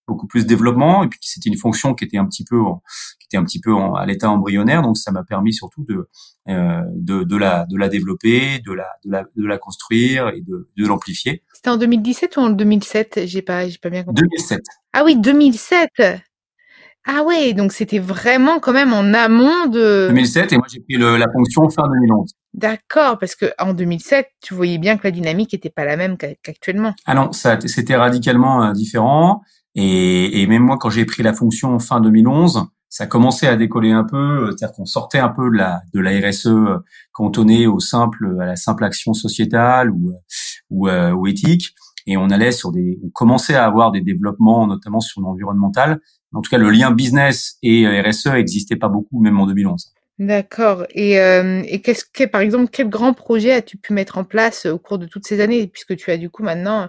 beaucoup 0.09 0.27
plus 0.27 0.47
développement, 0.47 1.05
et 1.05 1.09
puis 1.09 1.21
c'était 1.23 1.51
une 1.51 1.59
fonction 1.59 1.95
qui 1.95 2.05
était 2.05 2.17
un 2.17 2.27
petit 2.27 2.45
peu 2.45 2.59
qui 3.21 3.27
était 3.27 3.37
un 3.37 3.45
petit 3.45 3.61
peu 3.61 3.75
à 3.97 4.07
l'état 4.07 4.31
embryonnaire, 4.31 4.83
donc 4.83 4.97
ça 4.97 5.13
m'a 5.13 5.23
permis 5.23 5.53
surtout 5.53 5.85
de, 5.85 6.09
euh, 6.49 6.83
de 6.95 7.23
de 7.23 7.37
la 7.37 7.67
de 7.67 7.77
la 7.77 7.89
développer, 7.89 8.59
de 8.61 8.73
la 8.73 8.89
de 9.05 9.11
la 9.11 9.25
de 9.37 9.47
la 9.47 9.59
construire 9.59 10.31
et 10.31 10.41
de 10.41 10.71
de 10.77 10.87
l'amplifier. 10.87 11.45
C'était 11.53 11.71
en 11.71 11.77
2017 11.77 12.37
ou 12.39 12.41
en 12.41 12.51
2007 12.51 13.21
J'ai 13.27 13.43
pas 13.43 13.69
j'ai 13.69 13.79
pas 13.79 13.91
bien 13.91 14.05
compris. 14.05 14.23
2007. 14.23 14.63
Ah 14.95 15.05
oui, 15.05 15.17
2007. 15.17 15.91
Ah 17.11 17.23
ouais, 17.23 17.55
donc 17.55 17.73
c'était 17.73 17.99
vraiment 17.99 18.61
quand 18.61 18.75
même 18.75 18.93
en 18.93 19.15
amont 19.15 19.67
de 19.67 20.09
2007 20.09 20.53
et 20.53 20.57
moi 20.59 20.67
j'ai 20.71 20.81
pris 20.81 20.97
le, 20.99 21.17
la 21.17 21.27
fonction 21.33 21.67
fin 21.71 21.85
2011. 21.85 22.35
D'accord, 22.53 23.19
parce 23.19 23.35
que 23.35 23.47
en 23.59 23.73
2007, 23.73 24.29
tu 24.43 24.53
voyais 24.53 24.77
bien 24.77 24.99
que 24.99 25.05
la 25.05 25.11
dynamique 25.11 25.55
n'était 25.55 25.71
pas 25.71 25.87
la 25.87 25.97
même 25.97 26.19
qu'actuellement. 26.19 26.95
Ah 27.07 27.15
non, 27.15 27.33
ça 27.33 27.59
c'était 27.65 27.97
radicalement 27.97 28.63
euh, 28.63 28.73
différent 28.73 29.41
et, 29.75 30.43
et, 30.43 30.47
même 30.47 30.65
moi 30.65 30.77
quand 30.79 30.91
j'ai 30.91 31.07
pris 31.07 31.23
la 31.23 31.33
fonction 31.33 31.79
fin 31.79 32.03
2011, 32.03 32.67
ça 32.91 33.07
commençait 33.07 33.47
à 33.47 33.57
décoller 33.57 33.91
un 33.91 34.05
peu, 34.05 34.17
euh, 34.17 34.47
c'est-à-dire 34.51 34.77
qu'on 34.77 34.85
sortait 34.85 35.19
un 35.19 35.31
peu 35.31 35.49
de 35.51 35.57
la 35.57 35.81
de 35.95 36.01
la 36.01 36.11
RSE 36.11 36.49
euh, 36.49 36.77
cantonnée 37.13 37.67
au 37.67 37.81
simple 37.81 38.37
à 38.39 38.45
la 38.45 38.57
simple 38.57 38.85
action 38.85 39.15
sociétale 39.15 39.91
ou 39.91 40.13
ou, 40.69 40.91
ou 40.91 41.27
éthique 41.27 41.75
et 42.07 42.19
on 42.19 42.29
allait 42.29 42.53
sur 42.53 42.71
des 42.71 42.99
on 43.03 43.09
commençait 43.09 43.55
à 43.55 43.65
avoir 43.65 43.93
des 43.93 44.03
développements 44.03 44.67
notamment 44.67 45.01
sur 45.01 45.23
l'environnemental 45.23 46.01
en 46.35 46.43
tout 46.43 46.51
cas, 46.51 46.59
le 46.59 46.71
lien 46.71 46.91
business 46.91 47.57
et 47.63 47.87
euh, 47.87 48.03
RSE 48.03 48.27
n'existait 48.27 48.77
pas 48.77 48.89
beaucoup, 48.89 49.21
même 49.21 49.41
en 49.41 49.47
2011. 49.47 49.93
D'accord. 50.19 50.85
Et, 50.91 51.21
euh, 51.21 51.63
et 51.67 51.81
qu'est-ce 51.81 52.05
que, 52.05 52.25
par 52.25 52.41
exemple, 52.41 52.69
quel 52.73 52.89
grand 52.89 53.15
projet 53.15 53.53
as-tu 53.53 53.77
pu 53.77 53.93
mettre 53.93 54.19
en 54.19 54.25
place 54.25 54.67
au 54.67 54.79
cours 54.79 54.99
de 54.99 55.07
toutes 55.07 55.27
ces 55.27 55.41
années, 55.41 55.69
puisque 55.69 55.97
tu 55.97 56.11
as 56.11 56.17
du 56.17 56.29
coup 56.29 56.43
maintenant 56.43 56.89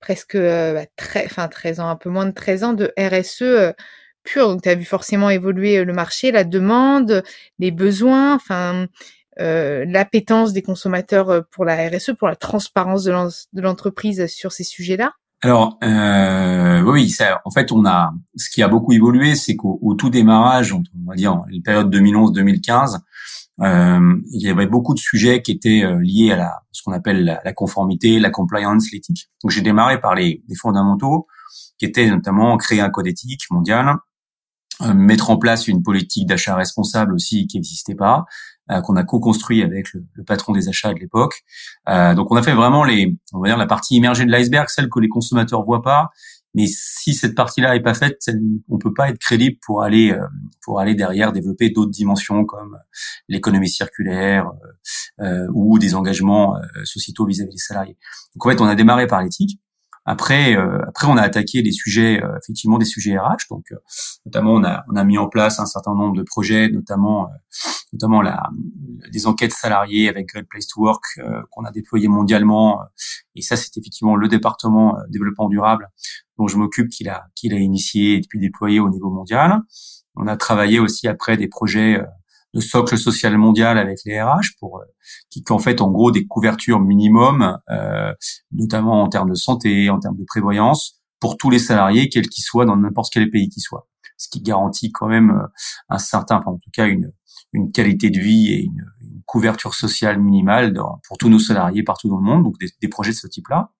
presque 0.00 0.34
euh, 0.34 0.74
bah, 0.74 0.86
très, 0.96 1.24
enfin 1.24 1.48
13 1.48 1.80
ans, 1.80 1.88
un 1.88 1.96
peu 1.96 2.10
moins 2.10 2.26
de 2.26 2.32
13 2.32 2.64
ans 2.64 2.72
de 2.74 2.92
RSE 2.98 3.42
euh, 3.42 3.72
pur. 4.22 4.48
Donc, 4.48 4.62
tu 4.62 4.68
as 4.68 4.74
vu 4.74 4.84
forcément 4.84 5.30
évoluer 5.30 5.84
le 5.84 5.92
marché, 5.92 6.32
la 6.32 6.44
demande, 6.44 7.22
les 7.58 7.70
besoins, 7.70 8.34
enfin 8.34 8.86
euh, 9.40 9.84
l'appétence 9.88 10.52
des 10.52 10.62
consommateurs 10.62 11.44
pour 11.50 11.64
la 11.64 11.88
RSE, 11.88 12.12
pour 12.18 12.28
la 12.28 12.36
transparence 12.36 13.04
de 13.04 13.60
l'entreprise 13.62 14.26
sur 14.26 14.52
ces 14.52 14.64
sujets-là? 14.64 15.12
Alors 15.46 15.78
euh, 15.84 16.82
oui, 16.82 17.08
ça, 17.08 17.40
en 17.44 17.52
fait, 17.52 17.70
on 17.70 17.86
a 17.86 18.12
ce 18.34 18.50
qui 18.50 18.64
a 18.64 18.68
beaucoup 18.68 18.90
évolué, 18.90 19.36
c'est 19.36 19.54
qu'au 19.54 19.94
tout 19.96 20.10
démarrage, 20.10 20.72
on 20.72 20.82
va 21.06 21.14
dire 21.14 21.40
les 21.48 21.60
périodes 21.60 21.94
2011-2015, 21.94 22.98
euh, 23.62 24.16
il 24.32 24.42
y 24.42 24.48
avait 24.48 24.66
beaucoup 24.66 24.92
de 24.92 24.98
sujets 24.98 25.42
qui 25.42 25.52
étaient 25.52 25.84
euh, 25.84 26.00
liés 26.02 26.32
à 26.32 26.36
la, 26.36 26.62
ce 26.72 26.82
qu'on 26.82 26.90
appelle 26.90 27.40
la, 27.44 27.52
conformité, 27.52 28.18
la 28.18 28.30
compliance, 28.30 28.90
l'éthique. 28.90 29.30
Donc 29.44 29.52
j'ai 29.52 29.62
démarré 29.62 30.00
par 30.00 30.16
les, 30.16 30.42
fondamentaux, 30.60 31.28
qui 31.78 31.84
étaient 31.84 32.10
notamment 32.10 32.56
créer 32.56 32.80
un 32.80 32.90
code 32.90 33.06
éthique 33.06 33.42
mondial, 33.52 33.94
euh, 34.82 34.94
mettre 34.94 35.30
en 35.30 35.36
place 35.36 35.68
une 35.68 35.84
politique 35.84 36.26
d'achat 36.26 36.56
responsable 36.56 37.14
aussi 37.14 37.46
qui 37.46 37.58
n'existait 37.58 37.94
pas, 37.94 38.24
qu'on 38.68 38.96
a 38.96 39.04
co-construit 39.04 39.62
avec 39.62 39.92
le, 39.92 40.04
le, 40.14 40.24
patron 40.24 40.52
des 40.52 40.68
achats 40.68 40.92
de 40.92 40.98
l'époque. 40.98 41.42
Euh, 41.88 42.14
donc 42.14 42.32
on 42.32 42.36
a 42.36 42.42
fait 42.42 42.54
vraiment 42.54 42.84
les, 42.84 43.16
on 43.32 43.40
va 43.40 43.48
dire 43.48 43.56
la 43.56 43.66
partie 43.66 43.94
immergée 43.94 44.24
de 44.24 44.30
l'iceberg, 44.30 44.68
celle 44.68 44.88
que 44.88 44.98
les 44.98 45.08
consommateurs 45.08 45.64
voient 45.64 45.82
pas. 45.82 46.10
Mais 46.54 46.66
si 46.66 47.12
cette 47.12 47.34
partie-là 47.34 47.76
est 47.76 47.82
pas 47.82 47.92
faite, 47.92 48.18
on 48.70 48.78
peut 48.78 48.94
pas 48.94 49.10
être 49.10 49.18
crédible 49.18 49.56
pour 49.64 49.82
aller 49.82 50.10
euh, 50.10 50.26
pour 50.62 50.80
aller 50.80 50.94
derrière 50.94 51.32
développer 51.32 51.70
d'autres 51.70 51.90
dimensions 51.90 52.44
comme 52.44 52.78
l'économie 53.28 53.68
circulaire 53.68 54.50
euh, 55.20 55.46
ou 55.52 55.78
des 55.78 55.94
engagements 55.94 56.56
sociétaux 56.84 57.26
vis-à-vis 57.26 57.52
des 57.52 57.58
salariés. 57.58 57.96
Donc 58.34 58.46
en 58.46 58.50
fait, 58.50 58.60
on 58.60 58.66
a 58.66 58.74
démarré 58.74 59.06
par 59.06 59.22
l'éthique. 59.22 59.60
Après, 60.06 60.54
après, 60.54 61.08
on 61.08 61.16
a 61.16 61.22
attaqué 61.22 61.62
les 61.62 61.72
sujets, 61.72 62.22
effectivement, 62.38 62.78
des 62.78 62.84
sujets 62.84 63.18
RH. 63.18 63.48
Donc, 63.50 63.72
notamment, 64.24 64.52
on 64.52 64.64
a, 64.64 64.84
on 64.88 64.96
a 64.96 65.04
mis 65.04 65.18
en 65.18 65.28
place 65.28 65.58
un 65.58 65.66
certain 65.66 65.94
nombre 65.94 66.16
de 66.16 66.22
projets, 66.22 66.68
notamment, 66.68 67.28
notamment 67.92 68.22
la, 68.22 68.48
des 69.12 69.26
enquêtes 69.26 69.52
salariées 69.52 70.08
avec 70.08 70.28
Great 70.28 70.46
Place 70.48 70.68
to 70.68 70.80
Work 70.80 71.02
qu'on 71.50 71.64
a 71.64 71.72
déployé 71.72 72.06
mondialement. 72.06 72.80
Et 73.34 73.42
ça, 73.42 73.56
c'est 73.56 73.76
effectivement 73.76 74.14
le 74.14 74.28
département 74.28 74.96
développement 75.08 75.48
durable 75.48 75.90
dont 76.38 76.48
je 76.48 76.56
m'occupe, 76.56 76.88
qu'il 76.88 77.08
a, 77.08 77.26
qu'il 77.34 77.52
a 77.54 77.58
initié 77.58 78.16
et 78.16 78.20
puis 78.28 78.38
déployé 78.38 78.80
au 78.80 78.90
niveau 78.90 79.10
mondial. 79.10 79.60
On 80.14 80.26
a 80.26 80.36
travaillé 80.36 80.78
aussi 80.78 81.08
après 81.08 81.36
des 81.36 81.48
projets 81.48 82.00
de 82.56 82.60
socle 82.60 82.96
social 82.96 83.36
mondial 83.36 83.78
avec 83.78 83.98
les 84.06 84.20
RH 84.20 84.56
pour 84.58 84.78
euh, 84.78 84.84
qui, 85.30 85.44
en 85.50 85.58
fait 85.58 85.80
en 85.80 85.90
gros 85.90 86.10
des 86.10 86.26
couvertures 86.26 86.80
minimum, 86.80 87.58
euh, 87.70 88.12
notamment 88.50 89.02
en 89.02 89.08
termes 89.08 89.30
de 89.30 89.34
santé, 89.34 89.90
en 89.90 90.00
termes 90.00 90.16
de 90.16 90.24
prévoyance, 90.24 91.00
pour 91.20 91.36
tous 91.36 91.50
les 91.50 91.58
salariés, 91.58 92.08
quels 92.08 92.28
qu'ils 92.28 92.44
soient, 92.44 92.64
dans 92.64 92.76
n'importe 92.76 93.12
quel 93.12 93.30
pays 93.30 93.48
qu'ils 93.48 93.62
soient. 93.62 93.86
Ce 94.16 94.28
qui 94.28 94.40
garantit 94.40 94.90
quand 94.90 95.08
même 95.08 95.30
euh, 95.30 95.46
un 95.90 95.98
certain, 95.98 96.38
enfin 96.38 96.52
en 96.52 96.58
tout 96.58 96.70
cas 96.72 96.86
une, 96.86 97.12
une 97.52 97.70
qualité 97.72 98.10
de 98.10 98.18
vie 98.18 98.52
et 98.52 98.64
une, 98.64 98.84
couverture 99.26 99.74
sociale 99.74 100.22
minimale 100.22 100.72
dans, 100.72 101.00
pour 101.08 101.18
tous 101.18 101.28
nos 101.28 101.40
salariés 101.40 101.82
partout 101.82 102.08
dans 102.08 102.18
le 102.18 102.22
monde, 102.22 102.44
donc 102.44 102.54
des, 102.60 102.88
projets 102.88 103.10
de 103.10 103.16
ce 103.16 103.26
type-là. 103.26 103.72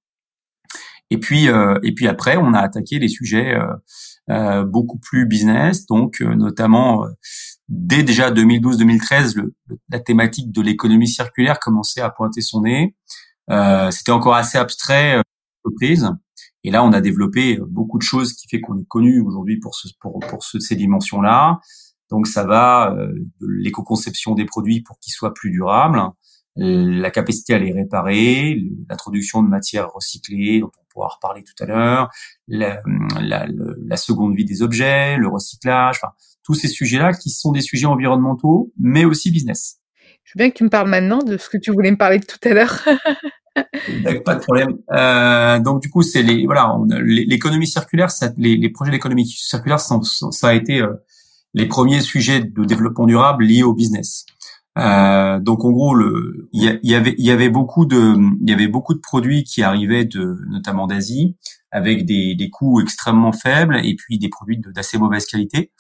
Et 1.11 1.19
puis, 1.19 1.49
euh, 1.49 1.79
et 1.85 1.95
puis 1.95 2.09
après, 2.09 2.37
on 2.37 2.53
a 2.53 2.59
attaqué 2.59 2.99
les 2.99 3.07
sujets 3.07 3.55
euh, 3.55 3.75
euh, 4.29 4.65
beaucoup 4.65 4.99
plus 4.99 5.25
business, 5.25 5.87
donc 5.87 6.21
notamment 6.21 7.07
dès 7.69 8.03
déjà 8.03 8.31
2012-2013, 8.31 9.43
la 9.89 10.01
thématique 10.01 10.53
de 10.53 10.63
l'économie 10.63 11.09
circulaire 11.09 11.59
commençait 11.59 12.01
à 12.01 12.11
pointer 12.11 12.41
son 12.41 12.63
nez. 12.63 12.95
Euh, 13.51 13.91
C'était 13.91 14.13
encore 14.13 14.35
assez 14.35 14.59
abstrait, 14.59 15.19
euh, 15.19 15.23
Et 16.65 16.71
là, 16.71 16.85
on 16.85 16.93
a 16.93 17.01
développé 17.01 17.59
beaucoup 17.69 17.99
de 17.99 18.03
choses 18.03 18.33
qui 18.33 18.49
fait 18.49 18.61
qu'on 18.61 18.79
est 18.79 18.87
connu 18.87 19.21
aujourd'hui 19.21 19.59
pour, 19.59 19.75
ce, 19.75 19.89
pour, 20.01 20.21
pour 20.21 20.43
ces 20.43 20.77
dimensions-là. 20.77 21.61
Donc, 22.11 22.27
ça 22.29 22.45
va 22.45 22.95
euh, 22.95 23.13
de 23.41 23.47
l'éco-conception 23.47 24.35
des 24.35 24.45
produits 24.45 24.83
pour 24.83 24.99
qu'ils 25.01 25.13
soient 25.13 25.35
plus 25.35 25.51
durables, 25.51 26.01
la 26.59 27.11
capacité 27.11 27.53
à 27.53 27.59
les 27.59 27.73
réparer, 27.73 28.59
l'introduction 28.89 29.43
de 29.43 29.49
matières 29.49 29.93
recyclées, 29.93 30.61
dont 30.61 30.71
on 30.79 30.85
pourra 30.89 31.09
reparler 31.09 31.45
tout 31.45 31.63
à 31.63 31.67
l'heure, 31.67 32.11
la, 32.49 32.81
la, 33.21 33.47
la, 33.47 33.97
seconde 33.99 34.35
vie 34.35 34.47
des 34.47 34.63
objets, 34.63 35.19
le 35.19 35.29
recyclage, 35.29 35.97
enfin, 36.03 36.15
tous 36.47 36.55
ces 36.55 36.69
sujets-là 36.69 37.13
qui 37.13 37.31
sont 37.31 37.51
des 37.51 37.61
sujets 37.61 37.87
environnementaux, 37.87 38.73
mais 38.79 39.05
aussi 39.05 39.33
business. 39.33 39.81
Je 40.23 40.33
veux 40.35 40.39
bien 40.39 40.51
que 40.51 40.57
tu 40.57 40.65
me 40.65 40.71
parles 40.71 40.89
maintenant 40.89 41.19
de 41.19 41.37
ce 41.37 41.49
que 41.49 41.59
tu 41.59 41.73
voulais 41.73 41.91
me 41.91 41.97
parler 41.97 42.21
tout 42.21 42.39
à 42.49 42.55
l'heure. 42.55 42.85
pas 44.25 44.35
de 44.37 44.41
problème. 44.41 44.79
Euh, 44.93 45.59
donc 45.59 45.83
du 45.83 45.91
coup, 45.91 46.03
c'est 46.03 46.23
les 46.23 46.47
voilà, 46.47 46.77
l'économie 47.03 47.67
circulaire, 47.67 48.11
ça, 48.11 48.31
les, 48.37 48.57
les, 48.57 48.71
projets 48.71 48.93
d'économie 48.93 49.27
circulaire, 49.27 49.81
ça, 49.81 49.99
ça, 50.03 50.49
a 50.49 50.55
été 50.55 50.81
euh, 50.81 50.95
les 51.55 51.67
premiers 51.67 52.01
sujets 52.01 52.41
de 52.41 52.65
développement 52.65 53.07
durable 53.07 53.45
liés 53.45 53.63
au 53.63 53.75
business. 53.75 54.25
Euh, 54.79 55.41
donc 55.41 55.65
en 55.65 55.71
gros, 55.71 55.99
il 56.53 56.79
y, 56.83 56.89
y, 56.91 56.95
avait 56.95 57.15
il 57.17 57.25
y 57.25 57.31
avait 57.31 57.49
beaucoup 57.49 57.87
de 57.87 58.15
il 58.43 58.51
y 58.51 58.53
avait 58.53 58.69
beaucoup 58.69 58.95
de 58.95 59.01
produits 59.01 59.43
qui 59.43 59.63
arrivaient 59.63 60.05
de 60.05 60.39
notamment 60.49 60.87
d'Asie 60.87 61.37
avec 61.73 62.05
des, 62.05 62.35
des 62.35 62.51
coûts 62.51 62.81
extrêmement 62.81 63.33
faibles 63.33 63.81
et 63.83 63.97
puis 63.97 64.19
des 64.19 64.29
produits 64.29 64.61
d'assez 64.75 64.99
mauvaise 64.99 65.25
qualité 65.27 65.73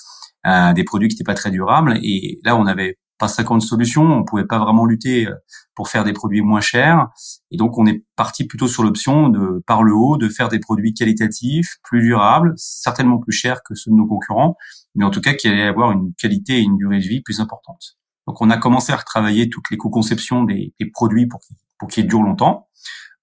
des 0.74 0.84
produits 0.84 1.08
qui 1.08 1.14
n'étaient 1.14 1.24
pas 1.24 1.34
très 1.34 1.50
durables. 1.50 1.98
Et 2.02 2.38
là, 2.44 2.56
on 2.56 2.64
n'avait 2.64 2.98
pas 3.18 3.28
50 3.28 3.62
solutions, 3.62 4.02
on 4.02 4.24
pouvait 4.24 4.44
pas 4.44 4.58
vraiment 4.58 4.84
lutter 4.84 5.26
euh, 5.26 5.34
pour 5.74 5.88
faire 5.88 6.04
des 6.04 6.12
produits 6.12 6.42
moins 6.42 6.60
chers. 6.60 7.08
Et 7.50 7.56
donc, 7.56 7.78
on 7.78 7.86
est 7.86 8.04
parti 8.14 8.44
plutôt 8.46 8.68
sur 8.68 8.82
l'option 8.82 9.28
de, 9.28 9.62
par 9.66 9.82
le 9.82 9.94
haut, 9.94 10.16
de 10.16 10.28
faire 10.28 10.48
des 10.48 10.58
produits 10.58 10.94
qualitatifs, 10.94 11.76
plus 11.82 12.02
durables, 12.02 12.52
certainement 12.56 13.18
plus 13.18 13.32
chers 13.32 13.62
que 13.62 13.74
ceux 13.74 13.90
de 13.90 13.96
nos 13.96 14.06
concurrents, 14.06 14.56
mais 14.94 15.04
en 15.04 15.10
tout 15.10 15.20
cas 15.20 15.34
qui 15.34 15.48
allaient 15.48 15.62
avoir 15.62 15.92
une 15.92 16.12
qualité 16.14 16.58
et 16.58 16.62
une 16.62 16.76
durée 16.76 16.98
de 16.98 17.06
vie 17.06 17.22
plus 17.22 17.40
importante. 17.40 17.96
Donc, 18.26 18.40
on 18.42 18.50
a 18.50 18.58
commencé 18.58 18.92
à 18.92 18.96
retravailler 18.96 19.48
toutes 19.48 19.70
les 19.70 19.76
co-conceptions 19.76 20.44
des, 20.44 20.74
produits 20.92 21.26
pour 21.26 21.40
pour 21.78 21.88
qu'ils 21.88 22.06
durent 22.06 22.22
longtemps. 22.22 22.68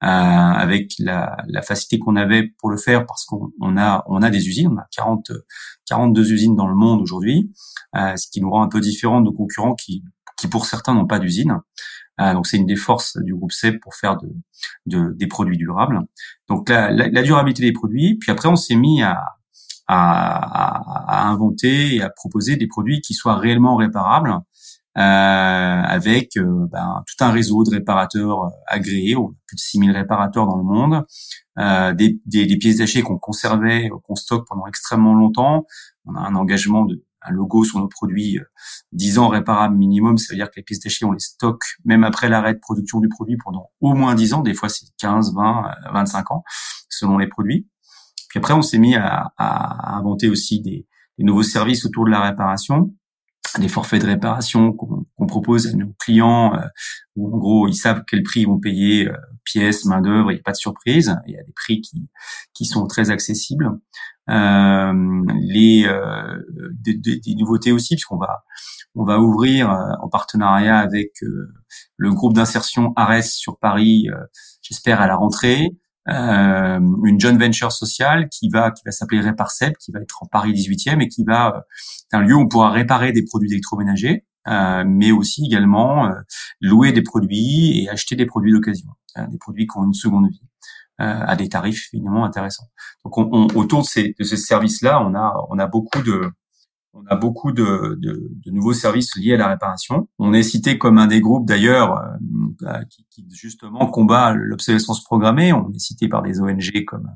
Euh, 0.03 0.05
avec 0.05 0.95
la, 0.99 1.37
la 1.47 1.61
facilité 1.61 1.97
qu'on 1.97 2.17
avait 2.17 2.49
pour 2.59 2.69
le 2.69 2.75
faire 2.75 3.05
parce 3.05 3.23
qu'on 3.23 3.53
on 3.61 3.77
a 3.77 4.03
on 4.07 4.21
a 4.21 4.29
des 4.29 4.49
usines, 4.49 4.67
on 4.67 4.77
a 4.77 4.85
40 4.91 5.31
42 5.85 6.31
usines 6.33 6.57
dans 6.57 6.67
le 6.67 6.75
monde 6.75 7.01
aujourd'hui, 7.01 7.53
euh, 7.95 8.13
ce 8.17 8.27
qui 8.29 8.41
nous 8.41 8.49
rend 8.49 8.63
un 8.63 8.67
peu 8.67 8.81
différent 8.81 9.21
de 9.21 9.25
nos 9.25 9.31
concurrents 9.31 9.75
qui 9.75 10.03
qui 10.37 10.49
pour 10.49 10.65
certains 10.65 10.93
n'ont 10.93 11.07
pas 11.07 11.19
d'usine. 11.19 11.59
Euh, 12.19 12.33
donc 12.33 12.47
c'est 12.47 12.57
une 12.57 12.65
des 12.65 12.75
forces 12.75 13.17
du 13.21 13.33
groupe 13.33 13.53
CEP 13.53 13.79
pour 13.79 13.95
faire 13.95 14.17
de, 14.17 14.27
de 14.87 15.13
des 15.13 15.27
produits 15.27 15.57
durables. 15.57 16.01
Donc 16.49 16.67
la, 16.67 16.91
la, 16.91 17.21
durabilité 17.21 17.63
des 17.63 17.71
produits. 17.71 18.17
Puis 18.19 18.29
après 18.29 18.49
on 18.49 18.57
s'est 18.57 18.75
mis 18.75 19.01
à, 19.01 19.21
à, 19.87 21.23
à, 21.23 21.29
inventer 21.29 21.95
et 21.95 22.01
à 22.01 22.09
proposer 22.09 22.57
des 22.57 22.67
produits 22.67 22.99
qui 22.99 23.13
soient 23.13 23.37
réellement 23.37 23.77
réparables 23.77 24.37
avec 24.95 26.37
euh, 26.37 26.67
ben, 26.71 27.03
tout 27.07 27.23
un 27.23 27.31
réseau 27.31 27.63
de 27.63 27.71
réparateurs 27.71 28.43
euh, 28.43 28.49
agréés, 28.67 29.15
plus 29.15 29.55
de 29.55 29.59
6000 29.59 29.91
réparateurs 29.91 30.45
dans 30.45 30.57
le 30.57 30.63
monde, 30.63 31.05
des, 31.97 32.19
des, 32.25 32.45
des, 32.45 32.57
pièces 32.57 32.77
détachées 32.77 33.01
qu'on 33.01 33.17
conservait, 33.17 33.89
qu'on 34.03 34.15
stocke 34.15 34.47
pendant 34.47 34.65
extrêmement 34.67 35.13
longtemps. 35.13 35.65
On 36.05 36.15
a 36.15 36.19
un 36.19 36.35
engagement 36.35 36.85
de 36.85 37.03
un 37.25 37.31
logo 37.31 37.63
sur 37.63 37.79
nos 37.79 37.87
produits 37.87 38.37
10 38.91 39.17
ans 39.17 39.29
réparables 39.29 39.77
minimum, 39.77 40.17
ça 40.17 40.33
veut 40.33 40.37
dire 40.37 40.47
que 40.47 40.57
les 40.57 40.63
pièces 40.63 40.79
détachées, 40.79 41.05
on 41.05 41.13
les 41.13 41.19
stocke 41.19 41.63
même 41.85 42.03
après 42.03 42.27
l'arrêt 42.27 42.53
de 42.53 42.59
production 42.59 42.99
du 42.99 43.07
produit 43.07 43.37
pendant 43.41 43.71
au 43.79 43.93
moins 43.93 44.13
10 44.13 44.33
ans, 44.33 44.41
des 44.41 44.53
fois 44.53 44.67
c'est 44.67 44.87
15, 44.97 45.33
20, 45.33 45.75
25 45.93 46.31
ans, 46.31 46.43
selon 46.89 47.17
les 47.17 47.27
produits. 47.27 47.67
Puis 48.29 48.39
après, 48.39 48.53
on 48.55 48.63
s'est 48.63 48.79
mis 48.79 48.95
à, 48.95 49.31
à, 49.37 49.95
inventer 49.95 50.27
aussi 50.27 50.59
des, 50.59 50.87
des, 51.19 51.23
nouveaux 51.23 51.43
services 51.43 51.85
autour 51.85 52.05
de 52.05 52.09
la 52.09 52.21
réparation 52.21 52.91
des 53.59 53.67
forfaits 53.67 54.01
de 54.01 54.07
réparation 54.07 54.73
qu'on 54.73 55.27
propose 55.27 55.67
à 55.67 55.73
nos 55.73 55.93
clients, 55.99 56.55
euh, 56.55 56.65
où 57.15 57.33
en 57.33 57.37
gros 57.37 57.67
ils 57.67 57.75
savent 57.75 58.03
quel 58.07 58.23
prix 58.23 58.41
ils 58.41 58.47
vont 58.47 58.59
payer, 58.59 59.07
euh, 59.07 59.15
pièces, 59.43 59.85
main 59.85 60.01
d'œuvre, 60.01 60.31
il 60.31 60.35
n'y 60.35 60.39
a 60.39 60.43
pas 60.43 60.51
de 60.51 60.57
surprise, 60.57 61.15
il 61.27 61.33
y 61.33 61.37
a 61.37 61.43
des 61.43 61.53
prix 61.53 61.81
qui 61.81 62.09
qui 62.53 62.65
sont 62.65 62.87
très 62.87 63.11
accessibles. 63.11 63.69
Euh, 64.29 64.93
les 65.41 65.85
euh, 65.85 66.39
des, 66.79 66.95
des, 66.95 67.35
nouveautés 67.35 67.71
aussi, 67.71 67.95
puisqu'on 67.95 68.17
va 68.17 68.43
on 68.95 69.03
va 69.03 69.19
ouvrir 69.19 69.69
en 70.01 70.07
partenariat 70.07 70.77
avec 70.77 71.13
le 71.97 72.13
groupe 72.13 72.33
d'insertion 72.33 72.93
Ares 72.95 73.23
sur 73.23 73.57
Paris, 73.57 74.07
j'espère 74.61 75.01
à 75.01 75.07
la 75.07 75.15
rentrée, 75.15 75.71
euh, 76.09 76.79
une 77.05 77.19
joint 77.19 77.37
venture 77.37 77.71
sociale 77.71 78.27
qui 78.29 78.49
va 78.49 78.71
qui 78.71 78.81
va 78.85 78.91
s'appeler 78.91 79.21
Réparcep, 79.21 79.77
qui 79.77 79.91
va 79.91 80.01
être 80.01 80.21
en 80.21 80.25
Paris 80.25 80.53
18e 80.53 81.01
et 81.01 81.07
qui 81.07 81.23
va 81.23 81.63
être 82.11 82.19
un 82.19 82.21
lieu 82.21 82.35
où 82.35 82.41
on 82.41 82.47
pourra 82.47 82.71
réparer 82.71 83.11
des 83.13 83.23
produits 83.23 83.49
d'électroménager, 83.49 84.25
euh, 84.47 84.83
mais 84.85 85.11
aussi 85.11 85.45
également 85.45 86.07
euh, 86.07 86.19
louer 86.59 86.91
des 86.91 87.01
produits 87.01 87.83
et 87.83 87.89
acheter 87.89 88.15
des 88.15 88.25
produits 88.25 88.51
d'occasion, 88.51 88.89
euh, 89.17 89.25
des 89.27 89.37
produits 89.37 89.67
qui 89.67 89.77
ont 89.77 89.85
une 89.85 89.93
seconde 89.93 90.29
vie. 90.29 90.41
à 90.99 91.35
des 91.35 91.49
tarifs 91.49 91.89
évidemment 91.93 92.23
intéressants. 92.25 92.67
Donc, 93.03 93.17
on, 93.17 93.29
on, 93.31 93.47
autour 93.57 93.81
de 93.81 93.85
ces, 93.85 94.15
de 94.19 94.23
ces 94.23 94.37
services-là, 94.37 95.01
on 95.01 95.15
a, 95.15 95.33
on 95.49 95.57
a 95.59 95.67
beaucoup 95.67 96.01
de, 96.01 96.31
on 96.93 97.05
a 97.07 97.15
beaucoup 97.15 97.51
de, 97.51 97.97
de, 97.99 98.29
de, 98.45 98.51
nouveaux 98.51 98.73
services 98.73 99.15
liés 99.15 99.33
à 99.33 99.37
la 99.37 99.47
réparation. 99.47 100.07
On 100.19 100.33
est 100.33 100.43
cité 100.43 100.77
comme 100.77 100.99
un 100.99 101.07
des 101.07 101.21
groupes 101.21 101.47
d'ailleurs 101.47 101.97
euh, 101.97 102.67
euh, 102.67 102.83
qui, 102.89 103.05
qui, 103.09 103.25
justement 103.31 103.87
combat 103.87 104.33
l'obsolescence 104.33 105.03
programmée. 105.03 105.53
On 105.53 105.71
est 105.71 105.79
cité 105.79 106.07
par 106.07 106.21
des 106.21 106.39
ONG 106.39 106.85
comme 106.85 107.09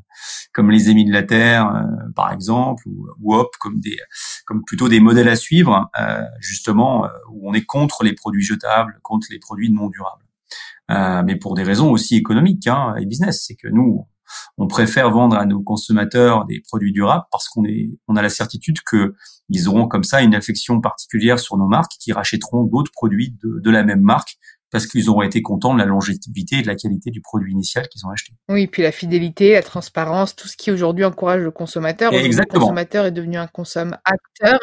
comme 0.52 0.72
les 0.72 0.90
Émis 0.90 1.06
de 1.06 1.14
la 1.14 1.22
Terre, 1.22 1.68
euh, 1.68 2.12
par 2.16 2.32
exemple, 2.32 2.84
ou, 2.88 3.08
ou 3.22 3.36
HOP 3.36 3.56
comme 3.60 3.80
des 3.80 3.98
comme 4.46 4.64
plutôt 4.64 4.90
des 4.90 5.00
modèles 5.00 5.30
à 5.30 5.36
suivre, 5.36 5.90
euh, 6.00 6.24
justement 6.40 7.08
où 7.30 7.50
on 7.50 7.54
est 7.54 7.66
contre 7.66 8.04
les 8.04 8.14
produits 8.14 8.44
jetables, 8.44 9.00
contre 9.04 9.28
les 9.30 9.40
produits 9.40 9.72
non 9.72 9.90
durables. 9.90 10.26
mais 11.26 11.36
pour 11.36 11.54
des 11.54 11.64
raisons 11.64 11.92
aussi 11.92 12.16
économiques 12.16 12.66
hein, 12.68 12.96
et 12.98 13.06
business, 13.06 13.44
c'est 13.46 13.56
que 13.56 13.68
nous 13.68 14.08
on 14.58 14.68
préfère 14.68 15.12
vendre 15.12 15.38
à 15.38 15.46
nos 15.46 15.62
consommateurs 15.62 16.46
des 16.46 16.62
produits 16.62 16.92
durables 16.92 17.26
parce 17.32 17.48
qu'on 17.50 17.64
a 17.64 18.22
la 18.22 18.30
certitude 18.30 18.82
que 18.82 19.14
ils 19.50 19.68
auront 19.68 19.88
comme 19.88 20.04
ça 20.04 20.22
une 20.22 20.36
affection 20.36 20.82
particulière 20.82 21.40
sur 21.40 21.58
nos 21.58 21.68
marques 21.68 21.94
qui 22.00 22.12
rachèteront 22.12 22.64
d'autres 22.64 22.92
produits 22.92 23.38
de 23.44 23.70
la 23.70 23.84
même 23.84 24.02
marque 24.02 24.38
parce 24.72 24.86
qu'ils 24.86 25.10
auront 25.10 25.22
été 25.22 25.42
contents 25.42 25.74
de 25.74 25.80
la 25.80 25.86
longévité 25.86 26.58
et 26.58 26.62
de 26.62 26.68
la 26.68 26.76
qualité 26.76 27.10
du 27.10 27.22
produit 27.22 27.54
initial 27.54 27.88
qu'ils 27.88 28.06
ont 28.06 28.10
acheté. 28.10 28.34
Oui, 28.50 28.68
puis 28.68 28.84
la 28.84 28.92
fidélité, 28.92 29.54
la 29.54 29.64
transparence, 29.64 30.36
tout 30.36 30.48
ce 30.48 30.58
qui 30.58 30.72
aujourd'hui 30.72 31.06
encourage 31.06 31.42
le 31.42 31.52
consommateur. 31.52 32.14
Exactement. 32.14 32.54
Le 32.54 32.60
consommateur 32.60 33.06
est 33.06 33.12
devenu 33.12 33.38
un 33.38 33.48
consomme 33.48 33.96
acteur 34.04 34.60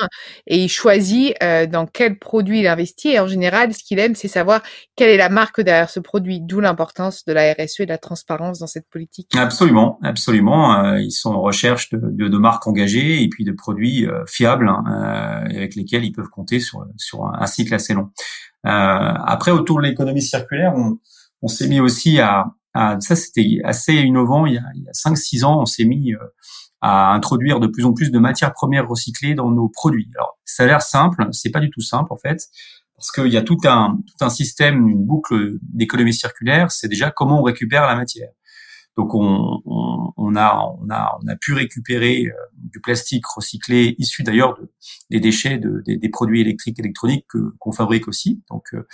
et 0.47 0.63
il 0.63 0.69
choisit 0.69 1.35
euh, 1.43 1.67
dans 1.67 1.87
quel 1.87 2.19
produit 2.19 2.61
il 2.61 2.67
investit. 2.67 3.11
Et 3.11 3.21
en 3.21 3.27
général, 3.27 3.73
ce 3.73 3.83
qu'il 3.83 3.99
aime, 3.99 4.15
c'est 4.15 4.29
savoir 4.29 4.63
quelle 4.97 5.11
est 5.11 5.17
la 5.17 5.31
marque 5.31 5.61
derrière 5.61 5.91
ce 5.91 6.01
produit, 6.01 6.41
d'où 6.41 6.61
l'importance 6.61 7.25
de 7.25 7.33
la 7.33 7.53
RSE 7.53 7.81
et 7.81 7.87
de 7.87 7.91
la 7.91 7.99
transparence 7.99 8.59
dans 8.59 8.67
cette 8.67 8.89
politique. 8.91 9.35
Absolument, 9.35 9.99
absolument. 10.03 10.85
Euh, 10.85 11.01
ils 11.01 11.13
sont 11.13 11.31
en 11.31 11.41
recherche 11.41 11.91
de, 11.91 11.99
de, 11.99 12.29
de, 12.29 12.39
marques 12.39 12.67
engagées 12.67 13.23
et 13.23 13.29
puis 13.29 13.45
de 13.45 13.53
produits 13.53 14.07
euh, 14.07 14.25
fiables 14.27 14.69
hein, 14.69 14.85
avec 15.49 15.75
lesquels 15.77 16.05
ils 16.05 16.13
peuvent 16.13 16.29
compter 16.29 16.61
sur, 16.61 16.85
sur 16.97 17.25
un 17.27 17.47
cycle 17.47 17.75
assez 17.75 17.95
long. 17.95 18.11
Euh, 18.67 18.69
après, 18.69 19.51
autour 19.51 19.79
de 19.79 19.83
l'économie 19.83 20.23
circulaire, 20.23 20.73
on, 20.77 20.99
on 21.43 21.49
s'est 21.49 21.69
mis 21.69 21.81
aussi 21.81 22.21
à, 22.21 22.47
ça 22.75 23.17
c'était 23.17 23.61
assez 23.65 23.95
innovant. 23.95 24.47
Il 24.47 24.55
y 24.55 24.59
a, 24.59 24.65
il 24.75 24.83
y 24.83 24.89
a 24.89 24.93
5-6 24.93 25.45
ans, 25.45 25.61
on 25.61 25.67
s'est 25.67 25.85
mis 25.85 26.13
à 26.81 27.13
introduire 27.15 27.61
de 27.61 27.67
plus 27.67 27.85
en 27.85 27.93
plus 27.93 28.11
de 28.11 28.19
matières 28.19 28.53
premières 28.53 28.89
recyclées 28.89 29.35
dans 29.35 29.51
nos 29.51 29.69
produits. 29.69 30.11
Alors, 30.17 30.39
ça 30.45 30.65
a 30.65 30.67
l'air 30.67 30.83
simple, 30.83 31.29
c'est 31.33 31.51
pas 31.51 31.61
du 31.61 31.71
tout 31.71 31.81
simple 31.81 32.13
en 32.13 32.17
fait, 32.17 32.41
parce 32.97 33.11
qu'il 33.11 33.33
y 33.33 33.37
a 33.37 33.43
tout 33.43 33.59
un 33.65 33.99
tout 34.07 34.25
un 34.25 34.29
système, 34.29 34.89
une 34.89 35.05
boucle 35.05 35.55
d'économie 35.63 36.15
circulaire. 36.15 36.71
C'est 36.71 36.89
déjà 36.89 37.11
comment 37.11 37.41
on 37.41 37.43
récupère 37.43 37.87
la 37.87 37.97
matière. 37.97 38.29
Donc, 38.97 39.15
on, 39.15 39.61
on, 39.67 40.37
a 40.37 41.37
pu 41.41 41.53
récupérer 41.53 42.27
euh, 42.27 42.33
du 42.55 42.81
plastique 42.81 43.27
recyclé 43.27 43.95
issu 43.99 44.23
d'ailleurs 44.23 44.57
de, 44.59 44.71
des 45.11 45.21
déchets 45.21 45.59
de, 45.59 45.83
des, 45.87 46.09
produits 46.09 46.41
électriques 46.41 46.79
électroniques 46.79 47.27
que 47.29 47.39
qu'on 47.59 47.73
fabrique 47.73 48.09
aussi, 48.09 48.43
donc 48.51 48.65
euh, 48.75 48.87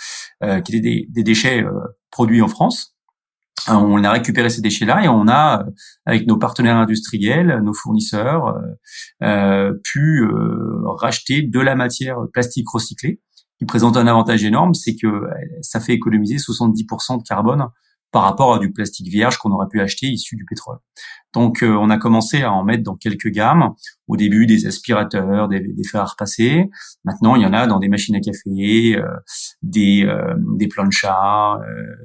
euh 0.43 0.61
qui 0.61 0.75
étaient 0.75 1.07
des, 1.07 1.23
déchets 1.23 1.63
euh, 1.63 1.71
produits 2.09 2.41
en 2.41 2.47
France. 2.47 2.95
Euh, 3.69 3.73
on 3.73 4.03
a 4.03 4.11
récupéré 4.11 4.49
ces 4.49 4.61
déchets-là 4.61 5.03
et 5.03 5.07
on 5.07 5.27
a, 5.27 5.65
avec 6.05 6.27
nos 6.27 6.37
partenaires 6.37 6.77
industriels, 6.77 7.61
nos 7.63 7.73
fournisseurs, 7.73 8.59
euh, 9.21 9.73
pu 9.83 10.27
racheter 10.85 11.43
de 11.43 11.59
la 11.59 11.75
matière 11.75 12.17
plastique 12.33 12.67
recyclée, 12.69 13.21
qui 13.59 13.65
présente 13.65 13.97
un 13.97 14.07
avantage 14.07 14.43
énorme, 14.43 14.73
c'est 14.73 14.95
que 14.95 15.07
ça 15.61 15.79
fait 15.79 15.93
économiser 15.93 16.37
70% 16.37 17.19
de 17.19 17.23
carbone 17.23 17.67
par 18.11 18.23
rapport 18.23 18.53
à 18.53 18.59
du 18.59 18.71
plastique 18.71 19.07
vierge 19.07 19.37
qu'on 19.37 19.51
aurait 19.51 19.67
pu 19.69 19.79
acheter 19.79 20.07
issu 20.07 20.35
du 20.35 20.45
pétrole. 20.45 20.77
Donc, 21.33 21.63
euh, 21.63 21.73
on 21.79 21.89
a 21.89 21.97
commencé 21.97 22.41
à 22.41 22.51
en 22.51 22.63
mettre 22.63 22.83
dans 22.83 22.95
quelques 22.95 23.29
gammes. 23.29 23.73
Au 24.07 24.17
début, 24.17 24.45
des 24.45 24.67
aspirateurs, 24.67 25.47
des, 25.47 25.61
des 25.61 25.83
fers 25.85 26.01
à 26.01 26.05
repasser. 26.05 26.69
Maintenant, 27.05 27.37
il 27.37 27.43
y 27.43 27.45
en 27.45 27.53
a 27.53 27.67
dans 27.67 27.79
des 27.79 27.87
machines 27.87 28.15
à 28.15 28.19
café, 28.19 28.97
euh, 28.97 29.07
des, 29.61 30.03
euh, 30.05 30.33
des 30.57 30.67
planchas. 30.67 31.59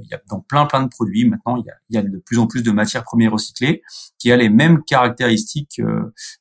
il 0.04 0.08
y 0.08 0.14
a 0.14 0.20
donc 0.30 0.46
plein, 0.46 0.66
plein 0.66 0.84
de 0.84 0.88
produits. 0.88 1.28
Maintenant, 1.28 1.56
il 1.56 1.64
y, 1.66 1.70
a, 1.70 1.74
il 1.90 1.96
y 1.96 1.98
a 1.98 2.02
de 2.02 2.18
plus 2.18 2.38
en 2.38 2.46
plus 2.46 2.62
de 2.62 2.70
matières 2.70 3.02
premières 3.02 3.32
recyclées 3.32 3.82
qui 4.20 4.30
a 4.30 4.36
les 4.36 4.48
mêmes 4.48 4.84
caractéristiques 4.84 5.80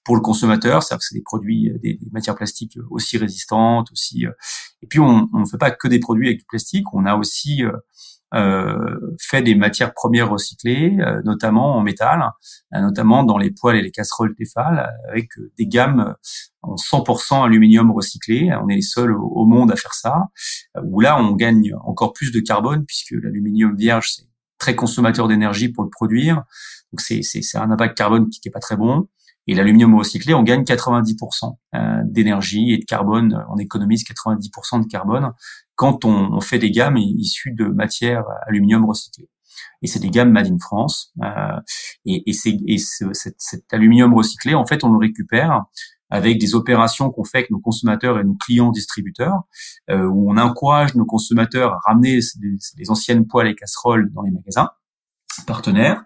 pour 0.03 0.15
le 0.15 0.21
consommateur. 0.21 0.83
C'est-à-dire 0.83 0.99
que 0.99 1.05
c'est 1.05 1.15
des 1.15 1.23
produits, 1.23 1.71
des, 1.81 1.95
des, 1.95 2.09
matières 2.11 2.35
plastiques 2.35 2.77
aussi 2.91 3.17
résistantes, 3.17 3.91
aussi. 3.91 4.25
et 4.83 4.87
puis, 4.87 4.99
on 4.99 5.27
ne 5.33 5.45
fait 5.45 5.57
pas 5.57 5.71
que 5.71 5.87
des 5.87 5.99
produits 5.99 6.27
avec 6.27 6.39
du 6.39 6.45
plastique. 6.45 6.85
On 6.93 7.07
a 7.07 7.15
aussi 7.15 7.63
euh, 7.63 7.71
fait 9.19 9.41
des 9.41 9.55
matières 9.55 9.93
premières 9.93 10.29
recyclées, 10.29 10.97
euh, 10.99 11.21
notamment 11.23 11.77
en 11.77 11.81
métal, 11.81 12.31
euh, 12.73 12.81
notamment 12.81 13.23
dans 13.23 13.37
les 13.37 13.51
poêles 13.51 13.77
et 13.77 13.81
les 13.81 13.91
casseroles 13.91 14.35
Tefal, 14.35 14.91
avec 15.09 15.29
des 15.57 15.67
gammes 15.67 16.15
en 16.61 16.75
100% 16.75 17.45
aluminium 17.45 17.91
recyclé. 17.91 18.51
On 18.61 18.67
est 18.69 18.75
les 18.75 18.81
seuls 18.81 19.15
au 19.15 19.45
monde 19.45 19.71
à 19.71 19.75
faire 19.75 19.93
ça. 19.93 20.25
Où 20.83 20.99
là, 20.99 21.19
on 21.19 21.31
gagne 21.33 21.73
encore 21.85 22.13
plus 22.13 22.31
de 22.31 22.39
carbone 22.39 22.85
puisque 22.85 23.11
l'aluminium 23.11 23.75
vierge 23.75 24.11
c'est 24.15 24.27
très 24.57 24.75
consommateur 24.75 25.27
d'énergie 25.27 25.69
pour 25.69 25.83
le 25.83 25.89
produire. 25.89 26.43
Donc 26.91 27.01
c'est 27.01 27.21
c'est 27.23 27.57
un 27.57 27.71
impact 27.71 27.97
carbone 27.97 28.29
qui, 28.29 28.39
qui 28.39 28.49
est 28.49 28.51
pas 28.51 28.59
très 28.59 28.75
bon. 28.75 29.07
Et 29.47 29.53
l'aluminium 29.53 29.93
recyclé, 29.95 30.33
on 30.33 30.41
gagne 30.41 30.63
90% 30.63 31.55
d'énergie 32.05 32.71
et 32.73 32.79
de 32.79 32.85
carbone. 32.85 33.45
On 33.51 33.57
économise 33.57 34.03
90% 34.03 34.83
de 34.83 34.87
carbone 34.87 35.31
quand 35.75 36.05
on, 36.05 36.33
on, 36.33 36.41
fait 36.41 36.59
des 36.59 36.71
gammes 36.71 36.97
issues 36.97 37.51
de 37.51 37.65
matières 37.65 38.25
aluminium 38.47 38.85
recyclées. 38.85 39.29
Et 39.81 39.87
c'est 39.87 39.99
des 39.99 40.09
gammes 40.09 40.31
made 40.31 40.47
in 40.47 40.57
France. 40.59 41.13
Euh, 41.23 41.59
et, 42.05 42.29
et, 42.29 42.35
et 42.67 42.77
ce, 42.77 43.05
cet, 43.13 43.73
aluminium 43.73 44.13
recyclé, 44.13 44.53
en 44.53 44.65
fait, 44.65 44.83
on 44.83 44.91
le 44.91 44.97
récupère 44.97 45.63
avec 46.09 46.39
des 46.39 46.55
opérations 46.55 47.09
qu'on 47.09 47.23
fait 47.23 47.39
avec 47.39 47.51
nos 47.51 47.59
consommateurs 47.59 48.19
et 48.19 48.23
nos 48.23 48.35
clients 48.35 48.71
distributeurs, 48.71 49.43
euh, 49.89 50.05
où 50.05 50.31
on 50.31 50.37
encourage 50.37 50.95
nos 50.95 51.05
consommateurs 51.05 51.73
à 51.73 51.79
ramener 51.87 52.19
les, 52.77 52.89
anciennes 52.89 53.27
poêles 53.27 53.47
et 53.47 53.55
casseroles 53.55 54.11
dans 54.13 54.21
les 54.21 54.31
magasins 54.31 54.69
partenaires. 55.47 56.03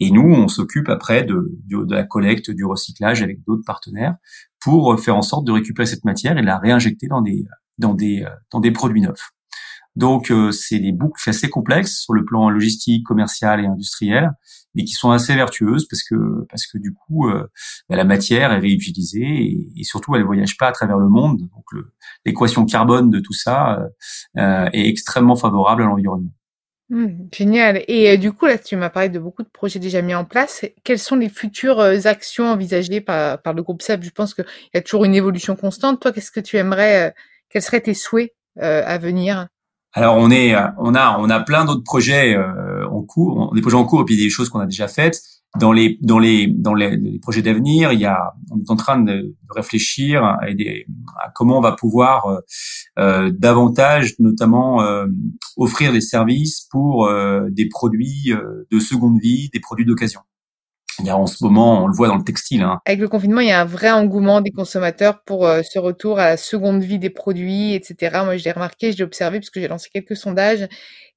Et 0.00 0.10
nous, 0.10 0.22
on 0.22 0.48
s'occupe 0.48 0.88
après 0.88 1.22
de, 1.22 1.52
de, 1.68 1.94
la 1.94 2.04
collecte, 2.04 2.50
du 2.50 2.64
recyclage 2.64 3.22
avec 3.22 3.42
d'autres 3.44 3.64
partenaires 3.64 4.16
pour 4.60 4.98
faire 4.98 5.16
en 5.16 5.22
sorte 5.22 5.46
de 5.46 5.52
récupérer 5.52 5.86
cette 5.86 6.04
matière 6.04 6.36
et 6.38 6.40
de 6.40 6.46
la 6.46 6.58
réinjecter 6.58 7.06
dans 7.06 7.22
des, 7.22 7.44
dans 7.78 7.94
des, 7.94 8.26
dans 8.50 8.60
des 8.60 8.72
produits 8.72 9.00
neufs. 9.00 9.30
Donc, 9.96 10.30
euh, 10.30 10.52
c'est 10.52 10.78
des 10.78 10.92
boucles 10.92 11.28
assez 11.28 11.50
complexes 11.50 12.00
sur 12.00 12.14
le 12.14 12.24
plan 12.24 12.48
logistique, 12.48 13.04
commercial 13.04 13.60
et 13.60 13.66
industriel, 13.66 14.30
mais 14.74 14.84
qui 14.84 14.92
sont 14.92 15.10
assez 15.10 15.34
vertueuses 15.34 15.86
parce 15.86 16.02
que 16.02 16.46
parce 16.48 16.66
que 16.66 16.78
du 16.78 16.94
coup, 16.94 17.28
euh, 17.28 17.46
bah, 17.90 17.96
la 17.96 18.04
matière 18.04 18.52
est 18.52 18.58
réutilisée 18.58 19.70
et, 19.76 19.84
surtout, 19.84 20.16
elle 20.16 20.24
voyage 20.24 20.56
pas 20.56 20.68
à 20.68 20.72
travers 20.72 20.98
le 20.98 21.08
monde. 21.08 21.40
Donc, 21.40 21.84
l'équation 22.24 22.64
carbone 22.64 23.10
de 23.10 23.20
tout 23.20 23.34
ça 23.34 23.86
euh, 24.38 24.68
est 24.72 24.88
extrêmement 24.88 25.36
favorable 25.36 25.82
à 25.82 25.86
l'environnement. 25.86 26.32
Mmh, 26.92 27.28
génial. 27.32 27.82
Et 27.88 28.16
du 28.18 28.32
coup, 28.32 28.46
là, 28.46 28.58
tu 28.58 28.76
m'as 28.76 28.90
parlé 28.90 29.08
de 29.08 29.18
beaucoup 29.18 29.42
de 29.42 29.48
projets 29.48 29.78
déjà 29.78 30.02
mis 30.02 30.14
en 30.14 30.24
place. 30.24 30.64
Quelles 30.84 30.98
sont 30.98 31.16
les 31.16 31.28
futures 31.28 31.80
actions 31.80 32.44
envisagées 32.44 33.00
par, 33.00 33.40
par 33.40 33.54
le 33.54 33.62
groupe 33.62 33.82
SEP 33.82 34.04
Je 34.04 34.10
pense 34.10 34.34
qu'il 34.34 34.44
y 34.74 34.78
a 34.78 34.82
toujours 34.82 35.04
une 35.04 35.14
évolution 35.14 35.56
constante. 35.56 36.00
Toi, 36.00 36.12
qu'est-ce 36.12 36.30
que 36.30 36.40
tu 36.40 36.56
aimerais 36.58 37.14
quels 37.52 37.62
seraient 37.62 37.82
tes 37.82 37.94
souhaits 37.94 38.34
euh, 38.60 38.82
à 38.84 38.98
venir? 38.98 39.48
Alors 39.92 40.16
on 40.16 40.30
est, 40.30 40.54
on 40.78 40.94
a, 40.94 41.18
on 41.18 41.28
a 41.28 41.40
plein 41.40 41.66
d'autres 41.66 41.84
projets 41.84 42.34
euh, 42.34 42.88
en 42.88 43.02
cours, 43.02 43.52
des 43.54 43.60
projets 43.60 43.76
en 43.76 43.84
cours 43.84 44.00
et 44.00 44.04
puis 44.06 44.16
des 44.16 44.30
choses 44.30 44.48
qu'on 44.48 44.60
a 44.60 44.66
déjà 44.66 44.88
faites. 44.88 45.20
Dans 45.60 45.70
les, 45.70 45.98
dans 46.00 46.18
les, 46.18 46.46
dans 46.46 46.72
les, 46.72 47.18
projets 47.20 47.42
d'avenir, 47.42 47.92
il 47.92 48.00
y 48.00 48.06
a, 48.06 48.32
on 48.50 48.58
est 48.58 48.70
en 48.70 48.76
train 48.76 48.98
de, 48.98 49.36
réfléchir 49.54 50.24
à, 50.24 50.38
à, 51.22 51.30
comment 51.34 51.58
on 51.58 51.60
va 51.60 51.72
pouvoir 51.72 52.24
euh, 52.24 52.36
euh 52.36 52.40
davantage, 52.96 54.14
notamment, 54.18 54.82
euh, 54.82 55.06
offrir 55.56 55.92
des 55.92 56.00
services 56.00 56.66
pour 56.70 57.06
euh, 57.06 57.48
des 57.50 57.68
produits 57.68 58.32
de 58.70 58.78
seconde 58.78 59.18
vie, 59.20 59.50
des 59.52 59.60
produits 59.60 59.86
d'occasion. 59.86 60.20
Il 60.98 61.06
y 61.06 61.10
a 61.10 61.16
en 61.16 61.26
ce 61.26 61.42
moment, 61.42 61.84
on 61.84 61.86
le 61.86 61.94
voit 61.94 62.08
dans 62.08 62.16
le 62.16 62.24
textile. 62.24 62.62
Hein. 62.62 62.80
Avec 62.84 63.00
le 63.00 63.08
confinement, 63.08 63.40
il 63.40 63.48
y 63.48 63.52
a 63.52 63.60
un 63.60 63.64
vrai 63.64 63.90
engouement 63.90 64.40
des 64.40 64.50
consommateurs 64.50 65.22
pour 65.24 65.46
euh, 65.46 65.62
ce 65.62 65.78
retour 65.78 66.18
à 66.18 66.26
la 66.26 66.36
seconde 66.36 66.82
vie 66.82 66.98
des 66.98 67.10
produits, 67.10 67.74
etc. 67.74 68.20
Moi, 68.24 68.36
je 68.36 68.44
l'ai 68.44 68.52
remarqué, 68.52 68.92
je 68.92 68.98
l'ai 68.98 69.04
observé 69.04 69.40
parce 69.40 69.50
que 69.50 69.60
j'ai 69.60 69.68
lancé 69.68 69.88
quelques 69.92 70.16
sondages 70.16 70.68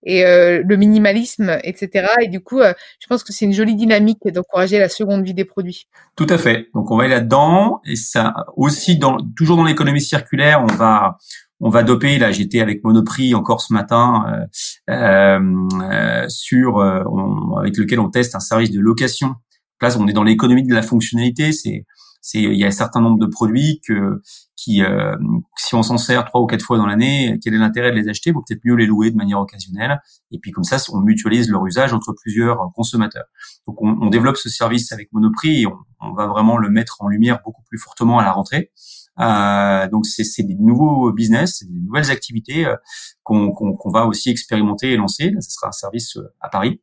et 0.03 0.25
euh, 0.25 0.63
le 0.65 0.77
minimalisme, 0.77 1.59
etc. 1.63 2.07
Et 2.21 2.27
du 2.29 2.39
coup, 2.39 2.61
euh, 2.61 2.73
je 2.99 3.07
pense 3.07 3.23
que 3.23 3.33
c'est 3.33 3.45
une 3.45 3.53
jolie 3.53 3.75
dynamique 3.75 4.19
d'encourager 4.25 4.79
la 4.79 4.89
seconde 4.89 5.25
vie 5.25 5.33
des 5.33 5.45
produits. 5.45 5.87
Tout 6.15 6.27
à 6.29 6.37
fait. 6.37 6.67
Donc, 6.73 6.89
on 6.89 6.97
va 6.97 7.03
aller 7.03 7.13
là-dedans 7.13 7.81
et 7.85 7.95
ça 7.95 8.33
aussi, 8.55 8.97
dans, 8.97 9.17
toujours 9.35 9.57
dans 9.57 9.65
l'économie 9.65 10.01
circulaire, 10.01 10.63
on 10.63 10.73
va 10.73 11.17
on 11.59 11.69
va 11.69 11.83
doper. 11.83 12.19
Là, 12.19 12.31
j'étais 12.31 12.59
avec 12.59 12.83
Monoprix 12.83 13.33
encore 13.33 13.61
ce 13.61 13.73
matin 13.73 14.47
euh, 14.89 16.25
sur 16.27 16.79
avec 16.79 17.77
lequel 17.77 17.99
on 17.99 18.09
teste 18.09 18.35
un 18.35 18.39
service 18.39 18.71
de 18.71 18.79
location 18.79 19.35
Là, 19.81 19.95
on 19.99 20.07
est 20.07 20.13
dans 20.13 20.23
l'économie 20.23 20.63
de 20.63 20.73
la 20.73 20.81
fonctionnalité. 20.81 21.51
C'est, 21.51 21.85
c'est, 22.21 22.41
il 22.41 22.55
y 22.55 22.63
a 22.63 22.67
un 22.67 22.71
certain 22.71 23.01
nombre 23.01 23.19
de 23.19 23.27
produits 23.27 23.81
que, 23.87 24.21
qui, 24.55 24.81
euh, 24.81 25.15
si 25.57 25.75
on 25.75 25.83
s'en 25.83 25.97
sert 25.97 26.25
trois 26.25 26.41
ou 26.41 26.47
quatre 26.47 26.63
fois 26.63 26.77
dans 26.77 26.87
l'année, 26.87 27.37
quel 27.43 27.53
est 27.53 27.57
l'intérêt 27.57 27.91
de 27.91 27.95
les 27.95 28.09
acheter? 28.09 28.31
Vaut 28.31 28.41
peut-être 28.47 28.61
mieux 28.65 28.75
les 28.75 28.87
louer 28.87 29.11
de 29.11 29.15
manière 29.15 29.39
occasionnelle. 29.39 30.01
Et 30.31 30.39
puis 30.39 30.51
comme 30.51 30.63
ça, 30.63 30.77
on 30.91 31.01
mutualise 31.01 31.49
leur 31.49 31.65
usage 31.65 31.93
entre 31.93 32.13
plusieurs 32.13 32.71
consommateurs. 32.73 33.25
Donc, 33.67 33.81
on, 33.81 33.97
on 34.01 34.09
développe 34.09 34.37
ce 34.37 34.49
service 34.49 34.91
avec 34.91 35.11
Monoprix 35.13 35.61
et 35.61 35.67
on, 35.67 35.77
on, 35.99 36.13
va 36.13 36.25
vraiment 36.25 36.57
le 36.57 36.69
mettre 36.69 36.97
en 37.01 37.07
lumière 37.07 37.39
beaucoup 37.45 37.63
plus 37.69 37.77
fortement 37.77 38.17
à 38.17 38.23
la 38.23 38.31
rentrée. 38.31 38.71
Euh, 39.19 39.87
donc 39.89 40.05
c'est, 40.05 40.43
des 40.43 40.55
nouveaux 40.55 41.11
business, 41.11 41.63
des 41.63 41.79
nouvelles 41.79 42.11
activités 42.11 42.65
euh, 42.65 42.75
qu'on, 43.23 43.53
va 43.85 44.05
aussi 44.05 44.29
expérimenter 44.29 44.91
et 44.91 44.97
lancer. 44.97 45.33
Ce 45.39 45.51
sera 45.51 45.69
un 45.69 45.71
service 45.71 46.17
euh, 46.17 46.33
à 46.41 46.49
Paris. 46.49 46.81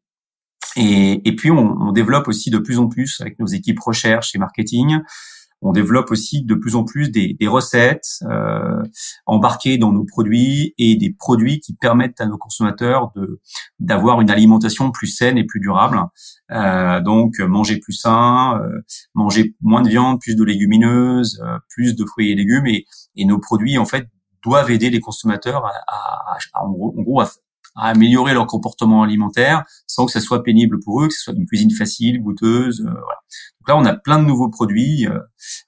Et, 0.76 1.28
et 1.28 1.36
puis, 1.36 1.50
on, 1.50 1.76
on, 1.80 1.92
développe 1.92 2.28
aussi 2.28 2.50
de 2.50 2.58
plus 2.58 2.78
en 2.78 2.88
plus 2.88 3.20
avec 3.20 3.38
nos 3.38 3.46
équipes 3.46 3.80
recherche 3.80 4.34
et 4.34 4.38
marketing. 4.38 5.00
On 5.62 5.72
développe 5.72 6.10
aussi 6.10 6.44
de 6.44 6.54
plus 6.54 6.74
en 6.74 6.84
plus 6.84 7.10
des, 7.10 7.36
des 7.38 7.48
recettes 7.48 8.18
euh, 8.24 8.82
embarquées 9.26 9.78
dans 9.78 9.92
nos 9.92 10.04
produits 10.04 10.74
et 10.76 10.96
des 10.96 11.14
produits 11.16 11.60
qui 11.60 11.74
permettent 11.74 12.20
à 12.20 12.26
nos 12.26 12.36
consommateurs 12.36 13.10
de 13.14 13.40
d'avoir 13.78 14.20
une 14.20 14.30
alimentation 14.30 14.90
plus 14.90 15.06
saine 15.06 15.38
et 15.38 15.44
plus 15.44 15.60
durable. 15.60 16.00
Euh, 16.50 17.00
donc 17.00 17.38
manger 17.40 17.78
plus 17.78 17.94
sain, 17.94 18.60
euh, 18.60 18.80
manger 19.14 19.54
moins 19.60 19.82
de 19.82 19.88
viande, 19.88 20.20
plus 20.20 20.36
de 20.36 20.44
légumineuses, 20.44 21.40
euh, 21.44 21.58
plus 21.70 21.96
de 21.96 22.04
fruits 22.04 22.30
et 22.30 22.34
légumes. 22.34 22.66
Et, 22.66 22.84
et, 23.16 23.24
nos 23.24 23.38
produits 23.38 23.78
en 23.78 23.86
fait 23.86 24.08
doivent 24.44 24.70
aider 24.70 24.90
les 24.90 25.00
consommateurs 25.00 25.64
à, 25.64 25.72
à, 26.52 26.64
en 26.64 26.70
gros 26.70 27.20
à, 27.20 27.30
à 27.74 27.88
améliorer 27.88 28.34
leur 28.34 28.46
comportement 28.46 29.02
alimentaire 29.02 29.64
sans 29.86 30.06
que 30.06 30.12
ça 30.12 30.20
soit 30.20 30.42
pénible 30.42 30.78
pour 30.80 31.02
eux, 31.02 31.08
que 31.08 31.14
ce 31.14 31.22
soit 31.22 31.34
une 31.34 31.46
cuisine 31.46 31.70
facile, 31.70 32.20
goûteuse. 32.22 32.80
Euh, 32.80 32.90
voilà. 32.90 33.20
Donc 33.60 33.68
là, 33.68 33.76
on 33.76 33.84
a 33.84 33.96
plein 33.96 34.18
de 34.18 34.24
nouveaux 34.24 34.48
produits, 34.48 35.06
euh, 35.06 35.18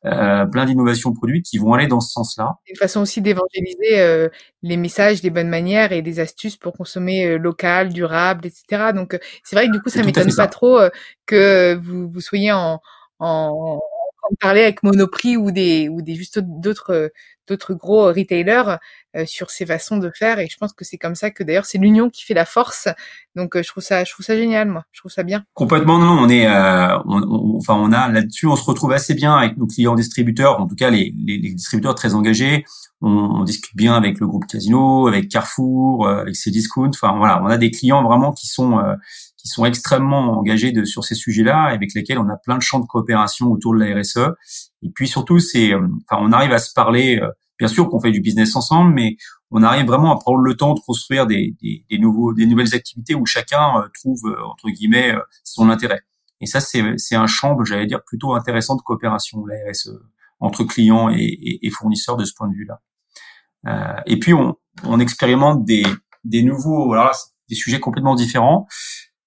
euh 0.06 0.46
plein 0.46 0.64
d'innovations 0.64 1.12
produits 1.12 1.42
qui 1.42 1.58
vont 1.58 1.74
aller 1.74 1.86
dans 1.86 2.00
ce 2.00 2.10
sens-là. 2.10 2.54
Une 2.68 2.76
façon 2.76 3.00
aussi 3.00 3.22
d'évangéliser 3.22 4.00
euh, 4.00 4.28
les 4.62 4.76
messages 4.76 5.22
des 5.22 5.30
bonnes 5.30 5.48
manières 5.48 5.92
et 5.92 6.02
des 6.02 6.20
astuces 6.20 6.56
pour 6.56 6.72
consommer 6.72 7.26
euh, 7.26 7.38
local, 7.38 7.92
durable, 7.92 8.46
etc. 8.46 8.92
Donc 8.94 9.18
c'est 9.44 9.56
vrai 9.56 9.68
que 9.68 9.72
du 9.72 9.80
coup, 9.80 9.90
ça 9.90 10.02
m'étonne 10.02 10.34
pas 10.34 10.48
trop 10.48 10.80
que 11.26 11.74
vous, 11.74 12.08
vous 12.10 12.20
soyez 12.20 12.52
en, 12.52 12.80
en 13.20 13.80
de 14.30 14.36
parler 14.40 14.62
avec 14.62 14.82
Monoprix 14.82 15.36
ou 15.36 15.50
des 15.50 15.88
ou 15.88 16.02
des 16.02 16.14
juste 16.14 16.38
d'autres 16.40 17.10
d'autres 17.46 17.74
gros 17.74 18.06
retailers 18.06 18.78
euh, 19.16 19.26
sur 19.26 19.50
ces 19.50 19.66
façons 19.66 19.98
de 19.98 20.10
faire. 20.14 20.38
Et 20.38 20.48
je 20.48 20.56
pense 20.56 20.72
que 20.72 20.84
c'est 20.84 20.96
comme 20.96 21.14
ça 21.14 21.30
que 21.30 21.42
d'ailleurs 21.42 21.66
c'est 21.66 21.78
l'union 21.78 22.10
qui 22.10 22.24
fait 22.24 22.34
la 22.34 22.44
force. 22.44 22.88
Donc 23.36 23.56
euh, 23.56 23.62
je 23.62 23.68
trouve 23.68 23.82
ça 23.82 24.04
je 24.04 24.12
trouve 24.12 24.24
ça 24.24 24.36
génial 24.36 24.68
moi. 24.68 24.84
Je 24.92 25.00
trouve 25.00 25.12
ça 25.12 25.22
bien. 25.22 25.44
Complètement 25.54 25.98
non 25.98 26.18
on 26.20 26.28
est 26.28 26.46
euh, 26.46 26.98
on, 27.06 27.56
enfin 27.58 27.74
on 27.74 27.92
a 27.92 28.08
là-dessus 28.08 28.46
on 28.46 28.56
se 28.56 28.64
retrouve 28.64 28.92
assez 28.92 29.14
bien 29.14 29.36
avec 29.36 29.56
nos 29.56 29.66
clients 29.66 29.94
distributeurs 29.94 30.60
en 30.60 30.66
tout 30.66 30.76
cas 30.76 30.90
les, 30.90 31.14
les, 31.24 31.38
les 31.38 31.54
distributeurs 31.54 31.94
très 31.94 32.14
engagés. 32.14 32.64
On, 33.00 33.10
on, 33.10 33.44
discute 33.44 33.76
bien 33.76 33.94
avec 33.94 34.18
le 34.20 34.26
groupe 34.26 34.46
Casino 34.46 35.06
avec 35.06 35.28
Carrefour 35.28 36.08
avec 36.08 36.34
Cdiscount. 36.34 36.90
Enfin 36.94 37.16
voilà 37.18 37.42
on 37.42 37.46
a 37.46 37.58
des 37.58 37.70
clients 37.70 38.02
vraiment 38.02 38.32
qui 38.32 38.46
sont 38.46 38.78
qui 39.44 39.50
sont 39.50 39.64
extrêmement 39.64 40.38
engagés 40.38 40.72
de, 40.72 40.84
sur 40.84 41.04
ces 41.04 41.14
sujets-là, 41.14 41.64
avec 41.64 41.94
lesquels 41.94 42.18
on 42.18 42.28
a 42.28 42.36
plein 42.36 42.56
de 42.56 42.62
champs 42.62 42.80
de 42.80 42.86
coopération 42.86 43.48
autour 43.48 43.74
de 43.74 43.80
la 43.80 44.00
RSE. 44.00 44.32
Et 44.82 44.90
puis 44.90 45.06
surtout, 45.06 45.38
c'est, 45.38 45.72
euh, 45.72 45.86
enfin, 46.08 46.22
on 46.24 46.32
arrive 46.32 46.52
à 46.52 46.58
se 46.58 46.72
parler. 46.72 47.18
Euh, 47.20 47.28
bien 47.56 47.68
sûr 47.68 47.88
qu'on 47.88 48.00
fait 48.00 48.10
du 48.10 48.20
business 48.20 48.56
ensemble, 48.56 48.92
mais 48.94 49.16
on 49.52 49.62
arrive 49.62 49.86
vraiment 49.86 50.12
à 50.12 50.18
prendre 50.18 50.40
le 50.40 50.56
temps 50.56 50.74
de 50.74 50.80
construire 50.80 51.28
des, 51.28 51.54
des, 51.62 51.84
des 51.88 51.98
nouveaux, 51.98 52.34
des 52.34 52.46
nouvelles 52.46 52.74
activités 52.74 53.14
où 53.14 53.24
chacun 53.26 53.78
euh, 53.78 53.88
trouve 53.94 54.22
entre 54.44 54.70
guillemets 54.70 55.14
son 55.44 55.70
intérêt. 55.70 56.00
Et 56.40 56.46
ça, 56.46 56.60
c'est, 56.60 56.82
c'est 56.98 57.14
un 57.14 57.26
champ, 57.26 57.56
j'allais 57.64 57.86
dire, 57.86 58.02
plutôt 58.04 58.34
intéressant 58.34 58.76
de 58.76 58.82
coopération, 58.82 59.46
la 59.46 59.54
RSE, 59.70 59.92
entre 60.40 60.64
clients 60.64 61.08
et, 61.08 61.58
et, 61.62 61.70
fournisseurs 61.70 62.16
de 62.16 62.24
ce 62.24 62.34
point 62.34 62.48
de 62.48 62.54
vue-là. 62.54 62.80
Euh, 63.66 64.00
et 64.06 64.18
puis, 64.18 64.34
on, 64.34 64.54
on 64.84 65.00
expérimente 65.00 65.64
des, 65.64 65.84
des 66.24 66.42
nouveaux, 66.42 66.86
voilà, 66.86 67.12
des 67.48 67.54
sujets 67.54 67.80
complètement 67.80 68.14
différents. 68.14 68.66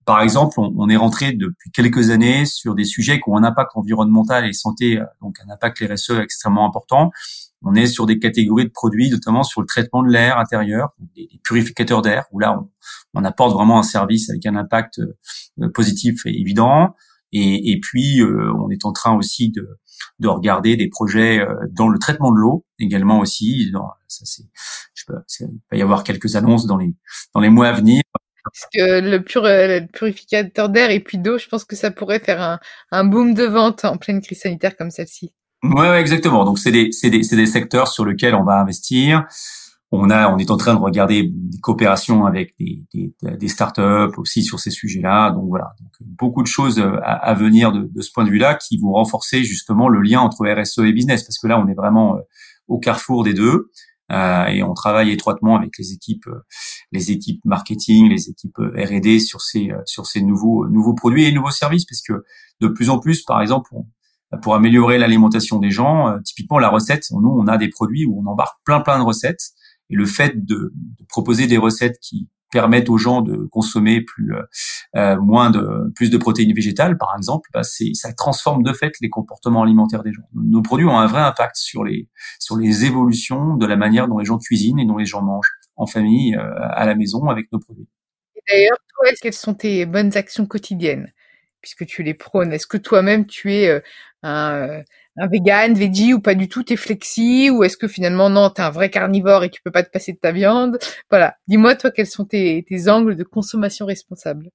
Par 0.08 0.22
exemple, 0.22 0.58
on, 0.58 0.88
est 0.88 0.96
rentré 0.96 1.34
depuis 1.34 1.70
quelques 1.72 2.12
années 2.12 2.46
sur 2.46 2.76
des 2.76 2.86
sujets 2.86 3.18
qui 3.20 3.30
ont 3.30 3.36
un 3.36 3.44
impact 3.44 3.72
environnemental 3.76 4.48
et 4.48 4.54
santé, 4.54 4.98
euh, 4.98 5.04
donc 5.22 5.36
un 5.46 5.52
impact 5.52 5.80
RSE 5.80 6.12
extrêmement 6.22 6.66
important. 6.66 7.12
On 7.62 7.76
est 7.76 7.88
sur 7.88 8.06
des 8.06 8.18
catégories 8.18 8.64
de 8.64 8.72
produits, 8.72 9.10
notamment 9.10 9.44
sur 9.44 9.60
le 9.60 9.68
traitement 9.68 10.04
de 10.04 10.08
l'air 10.08 10.38
intérieur, 10.38 10.92
des, 11.14 11.28
purificateurs 11.44 12.02
d'air, 12.02 12.24
où 12.32 12.40
là, 12.40 12.58
on, 13.16 13.24
apporte 13.26 13.54
vraiment 13.54 13.80
un 13.80 13.84
service 13.84 14.30
avec 14.30 14.46
un 14.46 14.56
impact 14.56 15.00
euh, 15.00 15.70
positif 15.74 16.26
et 16.26 16.40
évident. 16.40 16.96
Et, 17.34 17.78
puis, 17.82 18.22
euh, 18.22 18.54
on 18.58 18.70
est 18.70 18.86
en 18.86 18.94
train 18.94 19.14
aussi 19.14 19.52
de, 19.52 19.78
de 20.20 20.28
regarder 20.30 20.78
des 20.78 20.88
projets 20.88 21.46
dans 21.70 21.90
le 21.90 22.00
traitement 22.00 22.32
de 22.32 22.38
l'eau 22.38 22.66
également 22.80 23.20
aussi. 23.20 23.70
Ça, 24.08 24.24
c'est, 24.26 24.44
je 24.94 25.04
il 25.42 25.60
va 25.70 25.78
y 25.78 25.82
avoir 25.82 26.06
quelques 26.06 26.38
annonces 26.38 26.66
dans 26.66 26.78
les 26.78 27.50
mois 27.50 27.68
à 27.68 27.74
venir 27.74 28.02
parce 28.52 28.68
que 28.74 29.00
le, 29.02 29.24
pur, 29.24 29.46
euh, 29.46 29.82
purificateur 29.94 30.70
d'air 30.70 30.92
et 30.92 31.00
puis 31.00 31.18
d'eau, 31.18 31.38
je 31.38 31.48
pense 31.48 31.66
que 31.66 31.76
ça 31.76 31.92
pourrait 31.92 32.20
faire 32.20 32.42
un, 32.42 32.60
un 32.92 33.04
boom 33.04 33.34
de 33.34 33.44
vente 33.44 33.86
en 33.86 33.98
pleine 33.98 34.22
crise 34.22 34.42
sanitaire 34.42 34.76
comme 34.76 34.92
celle-ci. 34.92 35.34
Ouais, 35.64 35.90
ouais, 35.90 36.02
exactement. 36.02 36.46
Donc 36.46 36.60
c'est 36.60 36.72
des, 36.72 36.92
c'est 36.92 37.10
des, 37.10 37.24
c'est 37.24 37.36
des 37.36 37.48
secteurs 37.48 37.88
sur 37.88 38.06
lesquels 38.06 38.36
on 38.36 38.44
va 38.44 38.60
investir. 38.60 39.26
On 39.92 40.10
a, 40.10 40.30
on 40.30 40.38
est 40.38 40.52
en 40.52 40.58
train 40.58 40.76
de 40.76 40.80
regarder 40.80 41.24
des 41.32 41.60
coopérations 41.60 42.26
avec 42.26 42.54
des, 42.60 42.84
des, 42.94 43.14
des 43.38 43.48
startups 43.48 44.18
aussi 44.18 44.44
sur 44.44 44.60
ces 44.60 44.70
sujets-là. 44.70 45.32
Donc 45.32 45.48
voilà, 45.48 45.72
beaucoup 46.02 46.44
de 46.44 46.48
choses 46.48 46.80
à, 46.80 47.14
à 47.14 47.34
venir 47.34 47.72
de, 47.72 47.90
de, 47.90 48.02
ce 48.02 48.12
point 48.12 48.26
de 48.26 48.30
vue-là 48.30 48.56
qui 48.56 48.78
vont 48.78 48.92
renforcer 48.92 49.44
justement 49.44 49.88
le 49.88 50.02
lien 50.02 50.20
entre 50.20 50.46
RSE 50.46 50.80
et 50.80 50.92
business 50.92 51.24
parce 51.24 51.40
que 51.40 51.48
là 51.48 51.58
on 51.58 51.68
est 51.70 51.74
vraiment 51.74 52.18
euh, 52.18 52.22
au 52.68 52.80
carrefour 52.80 53.24
des 53.24 53.34
deux. 53.34 53.72
Euh, 54.12 54.46
et 54.46 54.64
on 54.64 54.74
travaille 54.74 55.12
étroitement 55.12 55.58
avec 55.58 55.78
les 55.78 55.92
équipes, 55.92 56.28
euh, 56.28 56.46
les 56.92 57.12
équipes 57.12 57.44
marketing, 57.44 58.10
les 58.10 58.30
équipes 58.30 58.60
euh, 58.60 58.86
R&D 58.86 59.20
sur 59.20 59.42
ces 59.42 59.70
sur 59.86 60.06
ces 60.06 60.22
nouveaux 60.22 60.68
nouveaux 60.68 60.94
produits 60.94 61.26
et 61.26 61.32
nouveaux 61.32 61.52
services, 61.52 61.86
parce 61.86 62.02
que 62.02 62.24
de 62.62 62.68
plus 62.68 62.90
en 62.90 63.00
plus, 63.00 63.24
par 63.24 63.42
exemple, 63.42 63.70
pour 64.42 64.56
améliorer 64.56 64.98
l'alimentation 64.98 65.60
des 65.60 65.72
gens, 65.72 66.18
typiquement 66.24 66.60
la 66.60 66.70
recette, 66.70 67.04
nous 67.12 67.30
on 67.30 67.48
a 67.48 67.58
des 67.58 67.70
produits 67.70 68.06
où 68.06 68.22
on 68.22 68.30
embarque 68.30 68.58
plein 68.64 68.80
plein 68.82 68.98
de 68.98 69.04
recettes, 69.04 69.52
et 69.90 69.96
le 69.96 70.06
fait 70.06 70.46
de, 70.46 70.74
de 70.74 71.06
proposer 71.10 71.48
des 71.48 71.58
recettes 71.58 72.00
qui 72.02 72.30
permettent 72.52 72.90
aux 72.90 72.98
gens 72.98 73.22
de 73.22 73.48
consommer 73.52 74.02
plus 74.02 74.34
euh, 74.34 74.44
euh, 74.96 75.20
moins 75.20 75.50
de 75.50 75.92
plus 75.96 76.10
de 76.10 76.18
protéines 76.18 76.54
végétales 76.54 76.98
par 76.98 77.14
exemple 77.18 77.50
bah 77.54 77.64
c'est 77.64 77.94
ça 77.94 78.14
transforme 78.14 78.64
de 78.64 78.74
fait 78.74 78.94
les 79.02 79.10
comportements 79.10 79.64
alimentaires 79.64 80.04
des 80.04 80.14
gens. 80.14 80.24
Nos 80.34 80.62
produits 80.62 80.86
ont 80.86 80.98
un 80.98 81.08
vrai 81.08 81.22
impact 81.22 81.56
sur 81.56 81.84
les 81.84 82.10
sur 82.40 82.58
les 82.58 82.86
évolutions 82.86 83.56
de 83.56 83.66
la 83.66 83.76
manière 83.76 84.08
dont 84.08 84.18
les 84.18 84.26
gens 84.26 84.38
cuisinent 84.38 84.80
et 84.80 84.86
dont 84.86 84.98
les 84.98 85.06
gens 85.06 85.22
mangent 85.22 85.52
en 85.76 85.86
famille 85.86 86.36
euh, 86.36 86.54
à 86.72 86.86
la 86.86 86.96
maison 86.96 87.28
avec 87.28 87.52
nos 87.52 87.60
produits. 87.60 87.88
D'ailleurs 88.50 88.78
toi 88.90 89.12
quelles 89.22 89.34
sont 89.34 89.54
tes 89.54 89.86
bonnes 89.86 90.16
actions 90.16 90.46
quotidiennes? 90.46 91.14
Puisque 91.62 91.86
tu 91.86 92.04
les 92.04 92.14
prônes 92.14 92.54
est-ce 92.54 92.68
que 92.68 92.78
toi-même 92.78 93.26
tu 93.26 93.54
es 93.54 93.84
un 94.24 94.84
un 95.18 95.28
vegan, 95.28 95.74
veggie 95.74 96.14
ou 96.14 96.20
pas 96.20 96.36
du 96.36 96.48
tout, 96.48 96.64
t'es 96.64 96.76
flexi 96.76 97.50
ou 97.50 97.64
est-ce 97.64 97.78
que 97.78 97.88
finalement 97.88 98.30
non, 98.30 98.50
t'es 98.50 98.62
un 98.62 98.70
vrai 98.70 98.90
carnivore 98.90 99.44
et 99.44 99.50
tu 99.50 99.62
peux 99.62 99.72
pas 99.72 99.84
te 99.84 99.90
passer 99.90 100.14
de 100.14 100.18
ta 100.18 100.32
viande? 100.32 100.78
Voilà, 101.10 101.36
dis-moi 101.48 101.76
toi 101.76 101.92
quels 101.92 102.08
sont 102.08 102.26
tes, 102.26 102.66
angles 102.88 103.16
de 103.16 103.24
consommation 103.24 103.86
responsable 103.86 104.50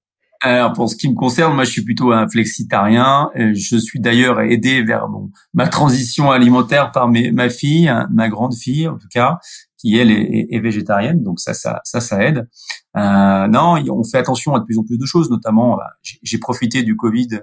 alors 0.45 0.73
pour 0.73 0.91
ce 0.91 0.97
qui 0.97 1.09
me 1.09 1.15
concerne, 1.15 1.55
moi 1.55 1.63
je 1.63 1.71
suis 1.71 1.85
plutôt 1.85 2.11
un 2.11 2.29
flexitarien. 2.29 3.31
Je 3.37 3.77
suis 3.77 4.01
d'ailleurs 4.01 4.41
aidé 4.41 4.83
vers 4.83 5.07
ma 5.55 5.69
transition 5.69 6.33
alimentaire 6.33 6.91
par 6.91 7.07
mes, 7.07 7.31
ma 7.31 7.49
fille, 7.49 7.95
ma 8.11 8.29
grande 8.29 8.53
fille 8.53 8.89
en 8.89 8.99
tout 8.99 9.07
cas, 9.07 9.39
qui 9.83 9.99
elle 9.99 10.13
est, 10.13 10.47
est, 10.51 10.61
végétarienne, 10.61 11.25
donc 11.25 11.41
ça, 11.41 11.55
ça, 11.55 11.81
ça, 11.83 12.01
ça 12.01 12.23
aide. 12.23 12.49
Euh, 12.97 13.49
non, 13.49 13.83
on 13.91 14.05
fait 14.05 14.19
attention 14.19 14.55
à 14.55 14.61
de 14.61 14.65
plus 14.65 14.79
en 14.79 14.85
plus 14.85 14.97
de 14.97 15.05
choses, 15.05 15.29
notamment, 15.29 15.77
bah, 15.77 15.91
j'ai 16.23 16.39
profité 16.39 16.85
du 16.85 16.97
Covid 16.97 17.41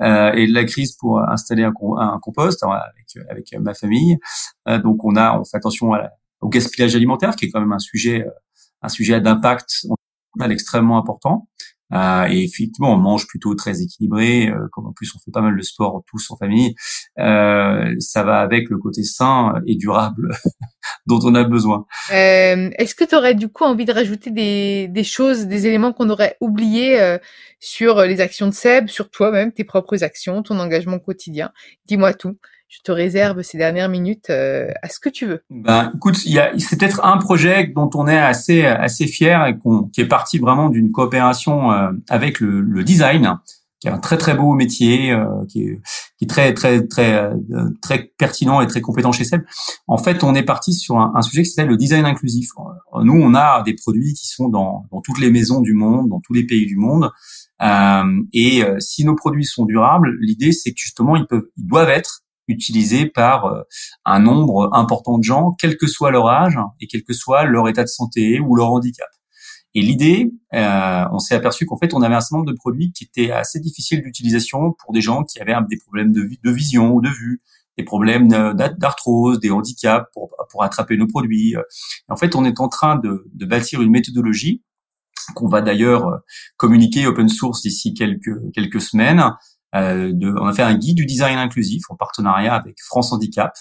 euh, 0.00 0.32
et 0.32 0.46
de 0.46 0.54
la 0.54 0.64
crise 0.64 0.96
pour 0.96 1.20
installer 1.20 1.64
un, 1.64 1.74
un 1.98 2.18
compost 2.18 2.62
hein, 2.62 2.70
avec, 2.70 3.28
avec 3.30 3.54
ma 3.60 3.74
famille. 3.74 4.16
Euh, 4.68 4.78
donc 4.80 5.04
on 5.04 5.16
a, 5.16 5.38
on 5.38 5.44
fait 5.44 5.58
attention 5.58 5.92
au 6.40 6.48
gaspillage 6.48 6.96
alimentaire, 6.96 7.36
qui 7.36 7.44
est 7.44 7.50
quand 7.50 7.60
même 7.60 7.72
un 7.72 7.78
sujet, 7.78 8.24
un 8.80 8.88
sujet 8.88 9.20
d'impact 9.20 9.86
extrêmement 10.48 10.98
important. 10.98 11.48
Euh, 11.92 12.26
et 12.30 12.44
effectivement, 12.44 12.94
on 12.94 12.98
mange 12.98 13.26
plutôt 13.26 13.54
très 13.54 13.82
équilibré, 13.82 14.48
euh, 14.48 14.68
comme 14.72 14.86
en 14.86 14.92
plus 14.92 15.12
on 15.14 15.18
fait 15.18 15.30
pas 15.30 15.40
mal 15.40 15.56
de 15.56 15.62
sport 15.62 16.02
tous 16.08 16.30
en 16.30 16.36
famille. 16.36 16.74
Euh, 17.18 17.94
ça 17.98 18.22
va 18.22 18.40
avec 18.40 18.70
le 18.70 18.78
côté 18.78 19.02
sain 19.02 19.54
et 19.66 19.76
durable 19.76 20.30
dont 21.06 21.20
on 21.24 21.34
a 21.34 21.44
besoin. 21.44 21.86
Euh, 22.12 22.70
Est-ce 22.78 22.94
que 22.94 23.04
tu 23.04 23.14
aurais 23.14 23.34
du 23.34 23.48
coup 23.48 23.64
envie 23.64 23.84
de 23.84 23.92
rajouter 23.92 24.30
des, 24.30 24.88
des 24.88 25.04
choses, 25.04 25.46
des 25.46 25.66
éléments 25.66 25.92
qu'on 25.92 26.10
aurait 26.10 26.36
oubliés 26.40 27.00
euh, 27.00 27.18
sur 27.60 28.02
les 28.02 28.20
actions 28.20 28.46
de 28.46 28.54
Seb, 28.54 28.88
sur 28.88 29.10
toi-même, 29.10 29.52
tes 29.52 29.64
propres 29.64 30.02
actions, 30.02 30.42
ton 30.42 30.58
engagement 30.58 30.98
quotidien? 30.98 31.52
Dis-moi 31.86 32.14
tout 32.14 32.36
je 32.72 32.80
te 32.80 32.90
réserve 32.90 33.42
ces 33.42 33.58
dernières 33.58 33.90
minutes 33.90 34.30
euh, 34.30 34.70
à 34.82 34.88
ce 34.88 34.98
que 34.98 35.10
tu 35.10 35.26
veux. 35.26 35.42
Ben, 35.50 35.92
écoute, 35.94 36.16
c'est 36.16 36.78
peut-être 36.78 37.04
un 37.04 37.18
projet 37.18 37.66
dont 37.66 37.90
on 37.94 38.08
est 38.08 38.18
assez 38.18 38.64
assez 38.64 39.06
fier 39.06 39.46
et 39.46 39.58
qu'on, 39.58 39.84
qui 39.84 40.00
est 40.00 40.06
parti 40.06 40.38
vraiment 40.38 40.70
d'une 40.70 40.90
coopération 40.90 41.70
euh, 41.70 41.90
avec 42.08 42.40
le, 42.40 42.62
le, 42.62 42.82
design, 42.82 43.38
qui 43.78 43.88
est 43.88 43.90
un 43.90 43.98
très 43.98 44.16
très 44.16 44.34
beau 44.34 44.54
métier, 44.54 45.12
euh, 45.12 45.26
qui, 45.50 45.64
est, 45.64 45.80
qui 46.16 46.24
est 46.24 46.28
très 46.28 46.54
très 46.54 46.86
très 46.86 47.30
très 47.82 48.10
pertinent 48.16 48.62
et 48.62 48.66
très 48.66 48.80
compétent 48.80 49.12
chez 49.12 49.24
Seb. 49.24 49.42
En 49.86 49.98
fait, 49.98 50.24
on 50.24 50.34
est 50.34 50.42
parti 50.42 50.72
sur 50.72 50.96
un, 50.96 51.20
sujet 51.20 51.42
qui 51.42 51.50
s'appelle 51.50 51.70
le 51.70 51.76
design 51.76 52.06
inclusif. 52.06 52.48
Nous, 53.02 53.20
on 53.20 53.34
a 53.34 53.62
des 53.64 53.74
produits 53.74 54.14
qui 54.14 54.28
sont 54.28 54.48
dans, 54.48 54.86
dans 54.90 55.02
toutes 55.02 55.20
les 55.20 55.30
maisons 55.30 55.60
du 55.60 55.74
monde, 55.74 56.08
dans 56.08 56.20
tous 56.20 56.32
les 56.32 56.46
pays 56.46 56.64
du 56.64 56.76
monde. 56.76 57.10
Euh, 57.62 58.22
et 58.32 58.62
si 58.78 59.04
nos 59.04 59.14
produits 59.14 59.44
sont 59.44 59.66
durables, 59.66 60.16
l'idée 60.20 60.52
c'est 60.52 60.70
que 60.70 60.80
justement 60.80 61.16
ils 61.16 61.26
peuvent, 61.26 61.48
ils 61.58 61.66
doivent 61.66 61.90
être 61.90 62.22
utilisés 62.52 63.06
par 63.06 63.46
euh, 63.46 63.62
un 64.04 64.20
nombre 64.20 64.70
important 64.72 65.18
de 65.18 65.24
gens, 65.24 65.52
quel 65.58 65.76
que 65.76 65.86
soit 65.86 66.10
leur 66.10 66.28
âge 66.28 66.58
et 66.80 66.86
quel 66.86 67.02
que 67.02 67.12
soit 67.12 67.44
leur 67.44 67.68
état 67.68 67.82
de 67.82 67.88
santé 67.88 68.40
ou 68.40 68.54
leur 68.54 68.70
handicap. 68.70 69.08
Et 69.74 69.80
l'idée, 69.80 70.30
euh, 70.54 71.04
on 71.12 71.18
s'est 71.18 71.34
aperçu 71.34 71.64
qu'en 71.64 71.78
fait, 71.78 71.94
on 71.94 72.02
avait 72.02 72.14
un 72.14 72.20
certain 72.20 72.38
nombre 72.38 72.50
de 72.50 72.56
produits 72.56 72.92
qui 72.92 73.04
étaient 73.04 73.30
assez 73.30 73.58
difficiles 73.58 74.02
d'utilisation 74.02 74.72
pour 74.72 74.92
des 74.92 75.00
gens 75.00 75.24
qui 75.24 75.40
avaient 75.40 75.54
des 75.70 75.78
problèmes 75.78 76.12
de, 76.12 76.50
vision 76.50 76.92
ou 76.92 77.00
de 77.00 77.08
vue, 77.08 77.40
des 77.78 77.84
problèmes 77.84 78.28
d'arthrose, 78.28 79.40
des 79.40 79.50
handicaps 79.50 80.06
pour, 80.12 80.36
pour 80.50 80.62
attraper 80.62 80.98
nos 80.98 81.06
produits. 81.06 81.54
en 82.10 82.16
fait, 82.16 82.36
on 82.36 82.44
est 82.44 82.60
en 82.60 82.68
train 82.68 82.96
de, 82.96 83.24
de 83.32 83.46
bâtir 83.46 83.80
une 83.80 83.90
méthodologie 83.90 84.62
qu'on 85.34 85.48
va 85.48 85.62
d'ailleurs 85.62 86.20
communiquer 86.56 87.06
open 87.06 87.28
source 87.28 87.62
d'ici 87.62 87.94
quelques 87.94 88.52
quelques 88.52 88.80
semaines, 88.80 89.20
euh, 89.20 89.30
de, 89.74 90.34
on 90.38 90.46
a 90.46 90.52
fait 90.52 90.62
un 90.62 90.74
guide 90.74 90.96
du 90.96 91.06
design 91.06 91.38
inclusif 91.38 91.82
en 91.88 91.96
partenariat 91.96 92.54
avec 92.54 92.76
France 92.80 93.12
Handicap 93.12 93.54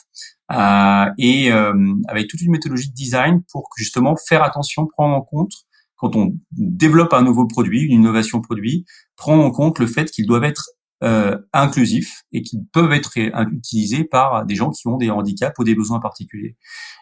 euh, 0.51 1.05
et 1.17 1.51
euh, 1.51 1.73
avec 2.07 2.27
toute 2.27 2.41
une 2.41 2.51
méthodologie 2.51 2.89
de 2.89 2.95
design 2.95 3.41
pour 3.51 3.69
justement 3.77 4.15
faire 4.27 4.43
attention, 4.43 4.87
prendre 4.87 5.15
en 5.15 5.21
compte 5.21 5.53
quand 5.95 6.15
on 6.15 6.35
développe 6.51 7.13
un 7.13 7.21
nouveau 7.21 7.45
produit, 7.45 7.83
une 7.83 8.01
innovation 8.01 8.41
produit, 8.41 8.85
prendre 9.15 9.43
en 9.43 9.51
compte 9.51 9.77
le 9.79 9.85
fait 9.85 10.09
qu'ils 10.09 10.25
doivent 10.25 10.43
être 10.43 10.71
euh, 11.03 11.37
inclusifs 11.53 12.23
et 12.31 12.41
qu'ils 12.41 12.65
peuvent 12.73 12.91
être 12.91 13.17
utilisés 13.51 14.03
par 14.03 14.45
des 14.45 14.55
gens 14.55 14.71
qui 14.71 14.87
ont 14.87 14.97
des 14.97 15.11
handicaps 15.11 15.57
ou 15.59 15.63
des 15.63 15.75
besoins 15.75 15.99
particuliers. 15.99 16.57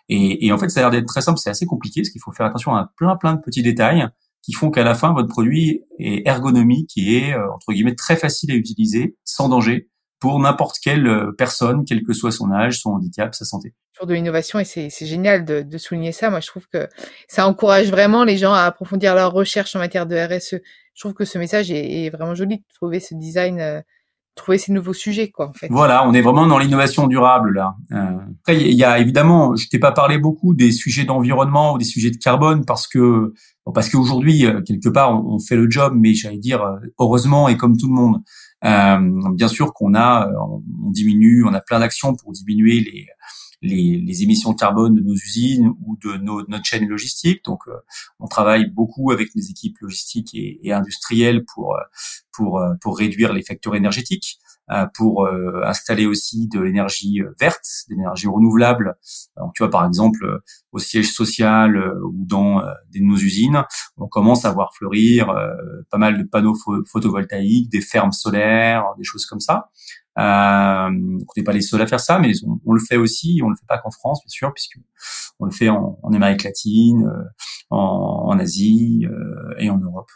Et, 0.10 0.45
et 0.45 0.52
en 0.52 0.58
fait, 0.58 0.69
ça 0.69 0.82
a 0.82 0.84
l'air 0.84 0.91
d'être 0.91 1.08
très 1.08 1.22
simple, 1.22 1.39
c'est 1.39 1.50
assez 1.50 1.65
compliqué, 1.65 2.02
parce 2.02 2.10
qu'il 2.10 2.22
faut 2.22 2.32
faire 2.32 2.45
attention 2.45 2.76
à 2.76 2.91
plein 2.98 3.15
plein 3.15 3.36
de 3.36 3.41
petits 3.41 3.63
détails 3.63 4.08
qui 4.41 4.54
font 4.54 4.71
qu'à 4.71 4.84
la 4.84 4.95
fin, 4.95 5.13
votre 5.13 5.28
produit 5.28 5.84
est 5.99 6.28
ergonomique, 6.28 6.89
qui 6.89 7.15
est, 7.15 7.34
euh, 7.34 7.52
entre 7.54 7.73
guillemets, 7.73 7.95
très 7.95 8.15
facile 8.15 8.52
à 8.52 8.56
utiliser, 8.56 9.15
sans 9.23 9.49
danger, 9.49 9.89
pour 10.19 10.39
n'importe 10.39 10.78
quelle 10.82 11.08
personne, 11.38 11.86
quel 11.86 12.04
que 12.04 12.13
soit 12.13 12.32
son 12.32 12.52
âge, 12.52 12.80
son 12.80 12.91
handicap, 12.91 13.34
sa 13.34 13.45
santé. 13.45 13.73
Toujours 13.93 14.08
de 14.08 14.13
l'innovation 14.13 14.60
et 14.60 14.65
c'est 14.65 14.89
génial 15.06 15.45
de, 15.45 15.62
de, 15.62 15.78
souligner 15.78 16.12
ça. 16.12 16.30
Moi, 16.30 16.41
je 16.41 16.47
trouve 16.47 16.67
que 16.67 16.89
ça 17.30 17.47
encourage 17.47 17.89
vraiment 17.89 18.25
les 18.25 18.38
gens 18.38 18.54
à 18.54 18.63
approfondir 18.63 19.15
leur 19.15 19.32
recherche 19.32 19.78
en 19.78 19.80
matière 19.80 20.06
de 20.06 20.17
RSE. 20.17 20.56
Je 20.93 20.99
trouve 20.99 21.13
que 21.13 21.23
ce 21.23 21.38
message 21.38 21.71
est, 21.71 22.06
est 22.06 22.10
vraiment 22.10 22.36
joli 22.36 22.58
de 22.58 22.63
trouver 22.75 22.99
ce 22.99 23.15
design 23.15 23.82
trouver 24.39 24.58
ces 24.58 24.71
nouveaux 24.71 24.93
sujets, 24.93 25.30
quoi, 25.30 25.49
en 25.49 25.54
fait. 25.54 25.67
Voilà, 25.69 26.08
on 26.08 26.13
est 26.13 26.21
vraiment 26.21 26.47
dans 26.47 26.58
l'innovation 26.58 27.08
durable 27.08 27.54
là. 27.54 27.75
Euh, 27.91 28.17
après, 28.41 28.62
il 28.62 28.75
y 28.75 28.84
a 28.84 28.97
évidemment, 28.99 29.56
je 29.56 29.67
t'ai 29.67 29.80
pas 29.80 29.91
parlé 29.91 30.17
beaucoup 30.17 30.54
des 30.54 30.71
sujets 30.71 31.04
d'environnement 31.04 31.73
ou 31.73 31.78
des 31.78 31.86
sujets 31.86 32.12
de 32.12 32.17
carbone 32.17 32.65
parce 32.65 32.88
que 32.88 33.34
parce 33.73 33.89
qu'aujourd'hui 33.89 34.45
euh, 34.45 34.62
quelque 34.62 34.89
part 34.89 35.23
on, 35.25 35.39
fait 35.39 35.56
le 35.56 35.69
job, 35.69 35.93
mais 35.95 36.13
j'allais 36.13 36.38
dire 36.38 36.63
euh, 36.63 36.78
heureusement 36.99 37.49
et 37.49 37.58
comme 37.58 37.78
tout 37.78 37.88
le 37.88 37.93
monde. 37.93 38.21
Euh, 38.65 39.32
bien 39.36 39.47
sûr 39.47 39.71
qu'on 39.71 39.95
a, 39.95 40.30
on, 40.38 40.91
diminue, 40.91 41.45
on 41.45 41.54
a 41.54 41.62
plein 41.62 41.80
d'actions 41.80 42.13
pour 42.15 42.34
diminuer 42.34 42.82
les 42.82 43.08
les, 43.62 43.98
les, 43.98 44.24
émissions 44.24 44.54
carbone 44.54 44.95
de 44.95 45.02
nos 45.02 45.13
usines 45.13 45.74
ou 45.86 45.98
de 46.02 46.17
nos, 46.17 46.45
notre 46.48 46.65
chaîne 46.65 46.88
logistique. 46.88 47.43
Donc, 47.45 47.63
on 48.19 48.28
travaille 48.28 48.69
beaucoup 48.69 49.12
avec 49.12 49.36
nos 49.36 49.41
équipes 49.41 49.78
logistiques 49.80 50.34
et, 50.34 50.72
industrielles 50.72 51.43
pour 51.45 51.76
pour, 52.39 52.60
euh, 52.60 52.74
pour 52.82 52.98
réduire 52.98 53.34
les 53.34 53.43
facteurs 53.43 53.76
énergétiques, 53.76 54.39
euh, 54.72 54.86
pour 54.95 55.26
euh, 55.26 55.62
installer 55.65 56.06
aussi 56.06 56.48
de 56.48 56.62
l'énergie 56.62 57.22
verte, 57.39 57.65
de 57.89 57.95
l'énergie 57.95 58.28
renouvelable. 58.28 58.95
Donc, 59.38 59.54
tu 59.56 59.63
vois, 59.63 59.69
par 59.69 59.86
exemple, 59.86 60.41
au 60.72 60.80
siège 60.80 61.12
social 61.12 61.76
ou 62.04 62.26
dans 62.26 62.63
nos 62.95 63.17
usines, 63.17 63.63
on 63.98 64.08
commence 64.08 64.45
à 64.45 64.52
voir 64.52 64.74
fleurir 64.74 65.34
pas 65.89 65.98
mal 65.98 66.17
de 66.17 66.24
panneaux 66.24 66.56
photovoltaïques, 66.88 67.69
des 67.69 67.82
fermes 67.82 68.12
solaires, 68.12 68.86
des 68.98 69.04
choses 69.04 69.26
comme 69.26 69.39
ça. 69.39 69.69
Euh, 70.20 70.90
on 70.92 71.32
n'est 71.38 71.44
pas 71.44 71.54
les 71.54 71.62
seuls 71.62 71.82
à 71.82 71.88
faire 71.88 72.00
ça, 72.00 72.20
mais 72.20 72.32
on, 72.66 72.74
le 72.74 72.80
fait 72.80 72.98
aussi. 72.98 73.42
On 73.44 73.50
le 73.50 73.56
fait 73.56 73.68
pas 73.68 73.78
qu'en 73.78 73.92
France, 73.92 74.22
bien 74.24 74.30
sûr, 74.30 74.54
puisque 74.54 74.78
on 75.40 75.46
le 75.46 75.52
fait 75.52 75.70
en, 75.70 75.98
Amérique 76.14 76.44
latine, 76.44 77.10
en, 77.70 77.78
en 78.28 78.40
Asie 78.40 79.06
et 79.58 79.70
en 79.70 79.78
Europe. 79.78 80.10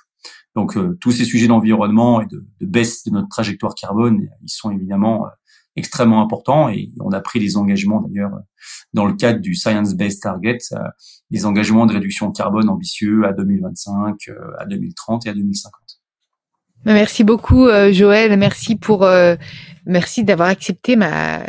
Donc 0.56 0.78
euh, 0.78 0.98
tous 1.02 1.12
ces 1.12 1.26
sujets 1.26 1.48
d'environnement 1.48 2.22
et 2.22 2.28
de, 2.28 2.46
de, 2.62 2.66
baisse 2.66 3.04
de 3.04 3.12
notre 3.12 3.30
trajectoire 3.30 3.74
carbone, 3.76 4.30
ils 4.42 4.50
sont 4.50 4.72
évidemment 4.72 5.26
euh, 5.26 5.30
extrêmement 5.76 6.22
importants 6.22 6.70
et 6.70 6.92
on 7.00 7.12
a 7.12 7.20
pris 7.20 7.40
des 7.40 7.58
engagements 7.58 8.02
d'ailleurs 8.02 8.32
dans 8.94 9.06
le 9.06 9.14
cadre 9.14 9.40
du 9.40 9.56
Science 9.56 9.96
Based 9.96 10.22
Target, 10.22 10.60
euh, 10.74 10.78
des 11.32 11.46
engagements 11.46 11.88
de 11.88 11.94
réduction 11.94 12.32
carbone 12.32 12.70
ambitieux 12.70 13.26
à 13.26 13.34
2025, 13.34 14.16
à 14.60 14.66
2030 14.66 15.26
et 15.26 15.30
à 15.30 15.34
2050. 15.34 15.83
Merci 16.86 17.24
beaucoup 17.24 17.68
Joël, 17.92 18.38
merci 18.38 18.76
pour 18.76 19.08
Merci 19.86 20.24
d'avoir 20.24 20.48
accepté 20.48 20.96
ma 20.96 21.42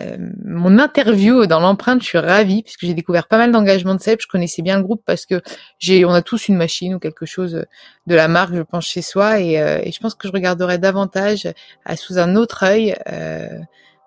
mon 0.44 0.80
interview 0.80 1.46
dans 1.46 1.60
l'empreinte. 1.60 2.02
Je 2.02 2.08
suis 2.08 2.18
ravie 2.18 2.64
puisque 2.64 2.84
j'ai 2.84 2.94
découvert 2.94 3.28
pas 3.28 3.38
mal 3.38 3.52
d'engagements 3.52 3.94
de 3.94 4.00
CEP. 4.00 4.20
Je 4.20 4.26
connaissais 4.26 4.60
bien 4.60 4.76
le 4.76 4.82
groupe 4.82 5.02
parce 5.06 5.24
que 5.24 5.40
j'ai 5.78 6.04
on 6.04 6.10
a 6.10 6.20
tous 6.20 6.48
une 6.48 6.56
machine 6.56 6.96
ou 6.96 6.98
quelque 6.98 7.26
chose 7.26 7.64
de 8.08 8.14
la 8.14 8.26
marque, 8.26 8.54
je 8.54 8.62
pense 8.62 8.86
chez 8.86 9.02
soi 9.02 9.38
et, 9.38 9.60
euh, 9.60 9.78
et 9.84 9.92
je 9.92 10.00
pense 10.00 10.16
que 10.16 10.26
je 10.26 10.32
regarderai 10.32 10.78
davantage 10.78 11.48
à, 11.84 11.96
sous 11.96 12.18
un 12.18 12.34
autre 12.34 12.64
œil. 12.64 12.96
Euh, 13.12 13.48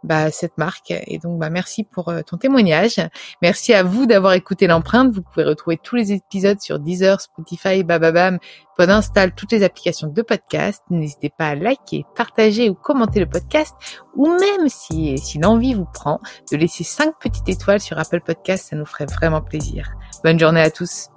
bah, 0.07 0.31
cette 0.31 0.57
marque. 0.57 0.91
Et 0.91 1.19
donc, 1.19 1.39
bah, 1.39 1.49
merci 1.49 1.83
pour 1.83 2.09
euh, 2.09 2.21
ton 2.21 2.37
témoignage. 2.37 2.95
Merci 3.41 3.73
à 3.73 3.83
vous 3.83 4.05
d'avoir 4.05 4.33
écouté 4.33 4.67
l'empreinte. 4.67 5.13
Vous 5.13 5.21
pouvez 5.21 5.45
retrouver 5.45 5.77
tous 5.77 5.95
les 5.95 6.13
épisodes 6.13 6.59
sur 6.59 6.79
Deezer, 6.79 7.21
Spotify, 7.21 7.83
Bababam. 7.83 8.39
Pod 8.77 8.89
installe 8.89 9.33
toutes 9.33 9.51
les 9.51 9.63
applications 9.63 10.07
de 10.07 10.21
podcast. 10.21 10.83
N'hésitez 10.89 11.31
pas 11.35 11.47
à 11.47 11.55
liker, 11.55 12.05
partager 12.15 12.69
ou 12.69 12.75
commenter 12.75 13.19
le 13.19 13.27
podcast. 13.27 13.75
Ou 14.15 14.27
même 14.27 14.67
si, 14.67 15.17
si 15.17 15.39
l'envie 15.39 15.73
vous 15.73 15.87
prend, 15.91 16.19
de 16.51 16.57
laisser 16.57 16.83
cinq 16.83 17.13
petites 17.19 17.49
étoiles 17.49 17.81
sur 17.81 17.97
Apple 17.97 18.21
Podcast. 18.21 18.69
Ça 18.69 18.75
nous 18.75 18.85
ferait 18.85 19.05
vraiment 19.05 19.41
plaisir. 19.41 19.91
Bonne 20.23 20.39
journée 20.39 20.61
à 20.61 20.71
tous. 20.71 21.09